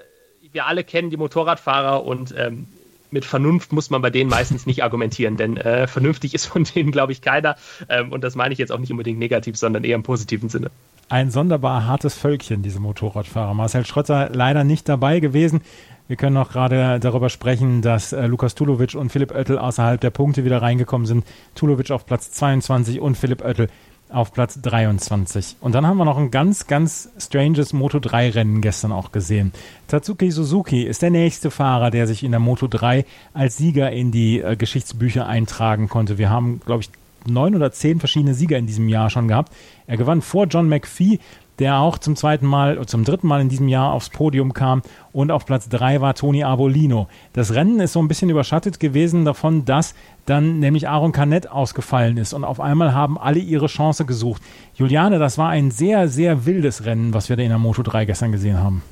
[0.52, 2.66] wir alle kennen die Motorradfahrer und ähm,
[3.10, 6.92] mit Vernunft muss man bei denen meistens nicht argumentieren, denn äh, vernünftig ist von denen,
[6.92, 7.56] glaube ich, keiner.
[7.88, 10.70] Ähm, und das meine ich jetzt auch nicht unbedingt negativ, sondern eher im positiven Sinne.
[11.08, 13.52] Ein sonderbar hartes Völkchen, diese Motorradfahrer.
[13.52, 15.60] Marcel Schrötzer leider nicht dabei gewesen.
[16.06, 20.10] Wir können noch gerade darüber sprechen, dass äh, Lukas Tulovic und Philipp Oettel außerhalb der
[20.10, 21.24] Punkte wieder reingekommen sind.
[21.54, 23.68] Tulovic auf Platz 22 und Philipp Oettel
[24.12, 25.56] auf Platz 23.
[25.60, 29.52] Und dann haben wir noch ein ganz, ganz stranges Moto 3 Rennen gestern auch gesehen.
[29.88, 33.04] Tatsuki Suzuki ist der nächste Fahrer, der sich in der Moto 3
[33.34, 36.18] als Sieger in die äh, Geschichtsbücher eintragen konnte.
[36.18, 36.90] Wir haben, glaube ich,
[37.26, 39.52] neun oder zehn verschiedene Sieger in diesem Jahr schon gehabt.
[39.86, 41.18] Er gewann vor John McPhee,
[41.60, 44.82] der auch zum zweiten Mal, zum dritten Mal in diesem Jahr aufs Podium kam.
[45.12, 47.06] Und auf Platz drei war Toni Abolino.
[47.32, 49.94] Das Rennen ist so ein bisschen überschattet gewesen davon, dass
[50.26, 52.32] dann nämlich Aaron Canet ausgefallen ist.
[52.32, 54.42] Und auf einmal haben alle ihre Chance gesucht.
[54.74, 58.06] Juliane, das war ein sehr, sehr wildes Rennen, was wir da in der Moto 3
[58.06, 58.82] gestern gesehen haben.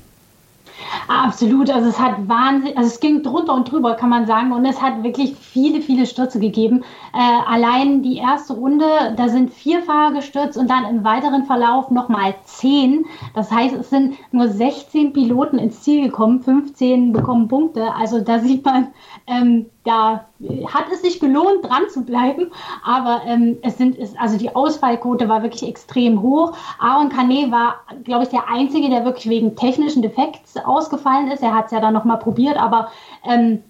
[1.07, 4.65] Absolut, also es hat Wahnsinn, also es ging drunter und drüber, kann man sagen, und
[4.65, 6.83] es hat wirklich viele, viele Stürze gegeben.
[7.13, 7.17] Äh,
[7.47, 12.35] allein die erste Runde, da sind vier Fahrer gestürzt und dann im weiteren Verlauf nochmal
[12.45, 13.05] zehn.
[13.33, 17.93] Das heißt, es sind nur 16 Piloten ins Ziel gekommen, 15 bekommen Punkte.
[17.95, 18.87] Also da sieht man,
[19.29, 20.25] ähm, da
[20.73, 22.51] hat es sich gelohnt, dran zu bleiben.
[22.83, 26.53] Aber ähm, es sind, ist, also die Ausfallquote war wirklich extrem hoch.
[26.79, 31.43] Aaron Canet war, glaube ich, der Einzige, der wirklich wegen technischen Defekts ausgefallen ist.
[31.43, 32.89] Er hat es ja dann nochmal probiert, aber
[33.23, 33.63] ähm,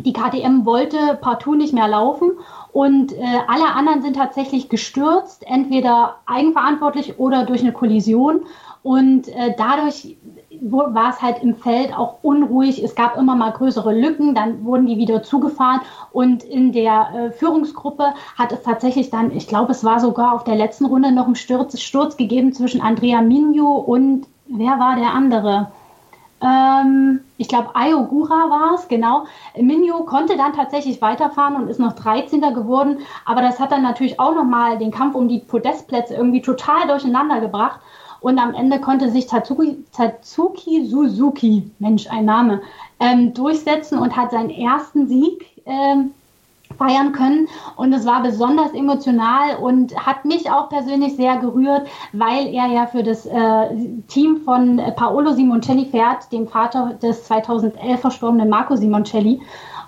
[0.00, 2.32] die KTM wollte partout nicht mehr laufen.
[2.72, 8.42] Und äh, alle anderen sind tatsächlich gestürzt, entweder eigenverantwortlich oder durch eine Kollision.
[8.82, 10.16] Und äh, dadurch
[10.60, 12.82] war es halt im Feld auch unruhig.
[12.82, 15.80] Es gab immer mal größere Lücken, dann wurden die wieder zugefahren
[16.12, 20.44] und in der äh, Führungsgruppe hat es tatsächlich dann, ich glaube, es war sogar auf
[20.44, 25.12] der letzten Runde noch einen Sturz, Sturz gegeben zwischen Andrea Minio und wer war der
[25.12, 25.70] andere?
[26.40, 29.24] Ähm, ich glaube, Ayogura war es, genau.
[29.56, 32.40] Minio konnte dann tatsächlich weiterfahren und ist noch 13.
[32.54, 36.86] geworden, aber das hat dann natürlich auch nochmal den Kampf um die Podestplätze irgendwie total
[36.86, 37.80] durcheinander gebracht.
[38.20, 42.62] Und am Ende konnte sich Tatsuki, Tatsuki Suzuki, Mensch, ein Name,
[42.98, 46.12] ähm, durchsetzen und hat seinen ersten Sieg ähm,
[46.78, 47.48] feiern können.
[47.76, 52.86] Und es war besonders emotional und hat mich auch persönlich sehr gerührt, weil er ja
[52.86, 53.68] für das äh,
[54.06, 59.42] Team von Paolo Simoncelli fährt, dem Vater des 2011 verstorbenen Marco Simoncelli.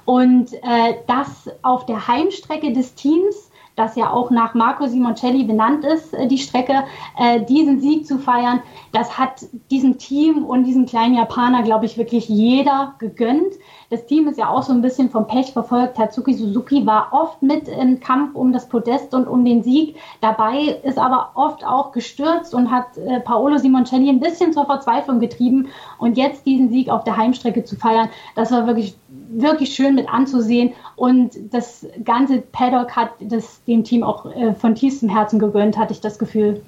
[0.05, 3.50] Und äh, das auf der Heimstrecke des Teams
[3.81, 6.85] das ja auch nach Marco Simoncelli benannt ist, äh, die Strecke,
[7.19, 8.61] äh, diesen Sieg zu feiern,
[8.93, 13.55] das hat diesem Team und diesem kleinen Japaner, glaube ich, wirklich jeder gegönnt.
[13.89, 15.97] Das Team ist ja auch so ein bisschen vom Pech verfolgt.
[15.97, 20.79] Tatsuki Suzuki war oft mit im Kampf um das Podest und um den Sieg dabei,
[20.85, 25.69] ist aber oft auch gestürzt und hat äh, Paolo Simoncelli ein bisschen zur Verzweiflung getrieben.
[25.99, 28.97] Und jetzt diesen Sieg auf der Heimstrecke zu feiern, das war wirklich,
[29.33, 30.73] wirklich schön mit anzusehen.
[30.97, 35.93] Und das ganze Paddock hat das dem Team auch äh, von tiefstem Herzen gegönnt, hatte
[35.93, 36.63] ich das Gefühl.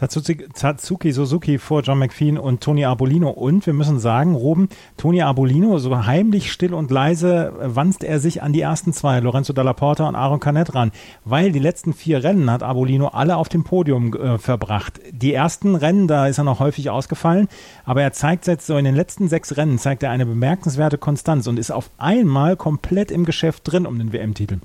[0.00, 3.28] Tatsuki Suzuki vor John McPhee und Tony Arbolino.
[3.28, 8.42] Und wir müssen sagen, Roben, Tony Arbolino, so heimlich still und leise wanzt er sich
[8.42, 10.92] an die ersten zwei, Lorenzo Dalla Porta und Aaron Canet ran.
[11.26, 15.00] Weil die letzten vier Rennen hat Arbolino alle auf dem Podium äh, verbracht.
[15.12, 17.48] Die ersten Rennen, da ist er noch häufig ausgefallen,
[17.84, 21.46] aber er zeigt jetzt so in den letzten sechs Rennen, zeigt er eine bemerkenswerte Konstanz
[21.46, 24.60] und ist auf einmal komplett im Geschäft drin um den WM-Titel.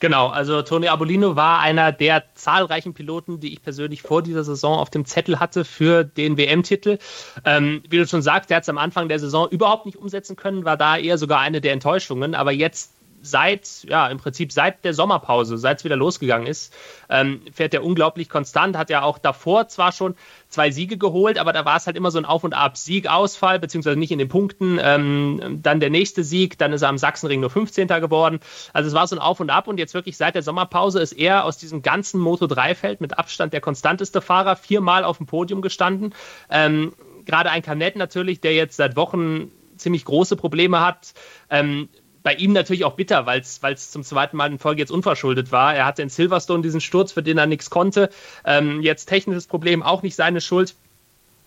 [0.00, 4.78] Genau, also Tony Abolino war einer der zahlreichen Piloten, die ich persönlich vor dieser Saison
[4.78, 6.98] auf dem Zettel hatte für den WM-Titel.
[7.44, 10.36] Ähm, wie du schon sagst, der hat es am Anfang der Saison überhaupt nicht umsetzen
[10.36, 14.84] können, war da eher sogar eine der Enttäuschungen, aber jetzt seit, ja, im Prinzip seit
[14.84, 16.74] der Sommerpause, seit es wieder losgegangen ist,
[17.10, 20.14] ähm, fährt er unglaublich konstant, hat ja auch davor zwar schon
[20.50, 22.76] zwei Siege geholt, aber da war es halt immer so ein Auf und Ab.
[22.76, 26.98] Siegausfall, beziehungsweise nicht in den Punkten, ähm, dann der nächste Sieg, dann ist er am
[26.98, 27.88] Sachsenring nur 15.
[27.88, 28.40] geworden.
[28.72, 31.12] Also es war so ein Auf und Ab und jetzt wirklich seit der Sommerpause ist
[31.12, 36.14] er aus diesem ganzen Moto3-Feld mit Abstand der konstanteste Fahrer, viermal auf dem Podium gestanden.
[36.50, 36.92] Ähm,
[37.24, 41.14] Gerade ein Kanett natürlich, der jetzt seit Wochen ziemlich große Probleme hat.
[41.48, 41.88] Ähm,
[42.22, 45.74] bei ihm natürlich auch bitter, weil es zum zweiten Mal in Folge jetzt unverschuldet war.
[45.74, 48.10] Er hatte in Silverstone diesen Sturz, für den er nichts konnte.
[48.44, 50.74] Ähm, jetzt technisches Problem, auch nicht seine Schuld.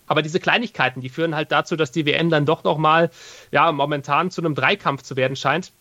[0.06, 3.10] Aber diese Kleinigkeiten, die führen halt dazu, dass die WM dann doch nochmal,
[3.52, 5.72] ja, momentan zu einem Dreikampf zu werden scheint.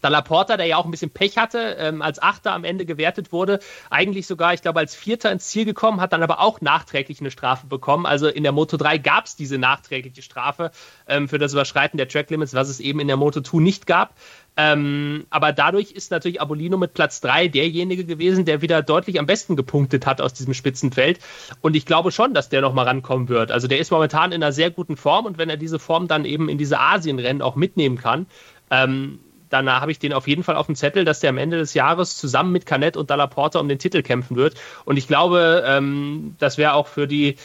[0.00, 3.30] Da Laporta, der ja auch ein bisschen Pech hatte, ähm, als Achter am Ende gewertet
[3.30, 3.58] wurde,
[3.90, 7.30] eigentlich sogar, ich glaube, als Vierter ins Ziel gekommen, hat dann aber auch nachträglich eine
[7.30, 8.06] Strafe bekommen.
[8.06, 10.70] Also in der Moto 3 gab es diese nachträgliche Strafe
[11.06, 13.86] ähm, für das Überschreiten der Track Limits, was es eben in der Moto 2 nicht
[13.86, 14.14] gab.
[14.56, 19.26] Ähm, aber dadurch ist natürlich Abolino mit Platz 3 derjenige gewesen, der wieder deutlich am
[19.26, 21.20] besten gepunktet hat aus diesem Spitzenfeld.
[21.62, 23.50] Und ich glaube schon, dass der nochmal rankommen wird.
[23.50, 26.26] Also der ist momentan in einer sehr guten Form und wenn er diese Form dann
[26.26, 28.26] eben in diese Asienrennen auch mitnehmen kann,
[28.70, 31.58] ähm, dann habe ich den auf jeden Fall auf dem Zettel, dass der am Ende
[31.58, 34.54] des Jahres zusammen mit Canet und Dalla Porta um den Titel kämpfen wird.
[34.84, 37.36] Und ich glaube, ähm, das wäre auch für die,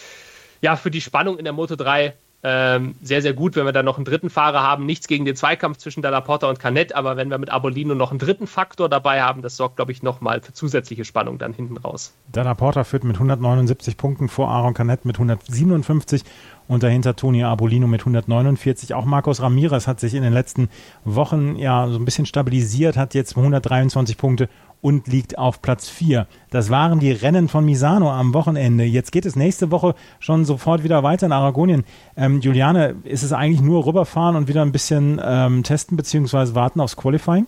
[0.61, 3.81] ja, für die Spannung in der Moto 3 ähm, sehr, sehr gut, wenn wir da
[3.81, 4.85] noch einen dritten Fahrer haben.
[4.85, 8.11] Nichts gegen den Zweikampf zwischen Dalla Porta und Canet, aber wenn wir mit Abolino noch
[8.11, 11.77] einen dritten Faktor dabei haben, das sorgt, glaube ich, nochmal für zusätzliche Spannung dann hinten
[11.77, 12.13] raus.
[12.31, 16.23] Dalla Porta führt mit 179 Punkten vor Aaron Canet mit 157
[16.67, 18.93] und dahinter Toni Abolino mit 149.
[18.93, 20.69] Auch Marcos Ramirez hat sich in den letzten
[21.05, 24.47] Wochen ja so ein bisschen stabilisiert, hat jetzt 123 Punkte
[24.81, 26.27] und liegt auf Platz 4.
[26.49, 28.83] Das waren die Rennen von Misano am Wochenende.
[28.83, 31.83] Jetzt geht es nächste Woche schon sofort wieder weiter in Aragonien.
[32.15, 36.55] Ähm, Juliane, ist es eigentlich nur rüberfahren und wieder ein bisschen ähm, testen bzw.
[36.55, 37.47] warten aufs Qualifying?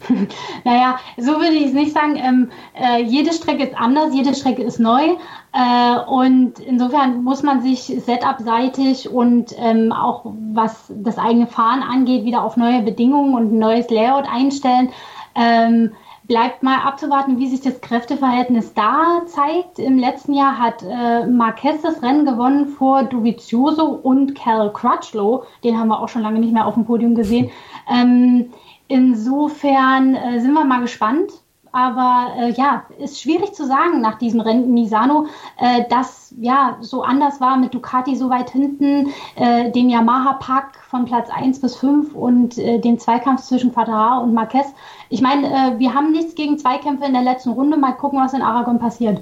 [0.64, 2.16] Naja, so würde ich es nicht sagen.
[2.16, 5.16] Ähm, äh, jede Strecke ist anders, jede Strecke ist neu.
[5.52, 12.24] Äh, und insofern muss man sich setup-seitig und ähm, auch was das eigene Fahren angeht,
[12.24, 14.90] wieder auf neue Bedingungen und ein neues Layout einstellen.
[15.34, 15.92] Ähm,
[16.30, 19.80] bleibt mal abzuwarten, wie sich das Kräfteverhältnis da zeigt.
[19.80, 25.42] Im letzten Jahr hat äh, Marquez das Rennen gewonnen vor Dovizioso und Cal Crutchlow.
[25.64, 27.50] Den haben wir auch schon lange nicht mehr auf dem Podium gesehen.
[27.92, 28.50] Ähm,
[28.90, 31.30] Insofern äh, sind wir mal gespannt.
[31.72, 35.26] Aber äh, ja, ist schwierig zu sagen nach diesem Rennen Misano,
[35.58, 41.04] äh, dass ja so anders war mit Ducati so weit hinten, äh, dem Yamaha-Pack von
[41.04, 44.66] Platz 1 bis 5 und äh, dem Zweikampf zwischen Quadraro und Marquez.
[45.08, 47.76] Ich meine, äh, wir haben nichts gegen Zweikämpfe in der letzten Runde.
[47.76, 49.20] Mal gucken, was in Aragon passiert.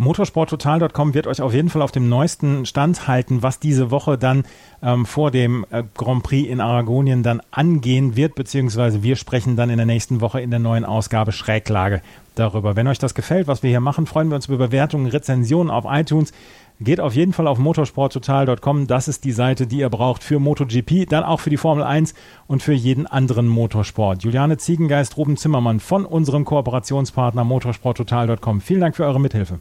[0.00, 4.44] Motorsporttotal.com wird euch auf jeden Fall auf dem neuesten Stand halten, was diese Woche dann
[4.82, 9.68] ähm, vor dem äh, Grand Prix in Aragonien dann angehen wird, beziehungsweise wir sprechen dann
[9.68, 12.00] in der nächsten Woche in der neuen Ausgabe Schräglage
[12.34, 12.76] darüber.
[12.76, 15.84] Wenn euch das gefällt, was wir hier machen, freuen wir uns über Bewertungen, Rezensionen auf
[15.86, 16.32] iTunes.
[16.80, 18.86] Geht auf jeden Fall auf motorsporttotal.com.
[18.86, 22.14] Das ist die Seite, die ihr braucht für MotoGP, dann auch für die Formel 1
[22.46, 24.22] und für jeden anderen Motorsport.
[24.22, 28.62] Juliane Ziegengeist, Ruben Zimmermann von unserem Kooperationspartner motorsporttotal.com.
[28.62, 29.60] Vielen Dank für eure Mithilfe.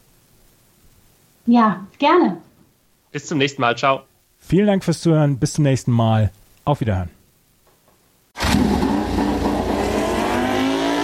[1.49, 2.37] Ja, gerne.
[3.11, 3.75] Bis zum nächsten Mal.
[3.75, 4.01] Ciao.
[4.37, 5.39] Vielen Dank fürs Zuhören.
[5.39, 6.31] Bis zum nächsten Mal.
[6.63, 7.09] Auf Wiederhören.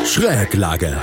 [0.06, 0.96] Schräglage.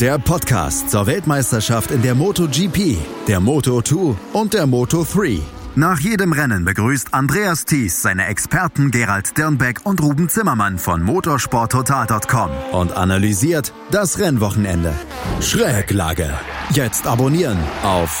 [0.00, 2.96] Der Podcast zur Weltmeisterschaft in der MotoGP,
[3.28, 5.40] der Moto2 und der Moto3.
[5.76, 12.50] Nach jedem Rennen begrüßt Andreas Thies seine Experten Gerald Dirnbeck und Ruben Zimmermann von motorsporttotal.com
[12.72, 14.92] und analysiert das Rennwochenende.
[15.40, 16.28] Schräglage.
[16.72, 18.20] Jetzt abonnieren auf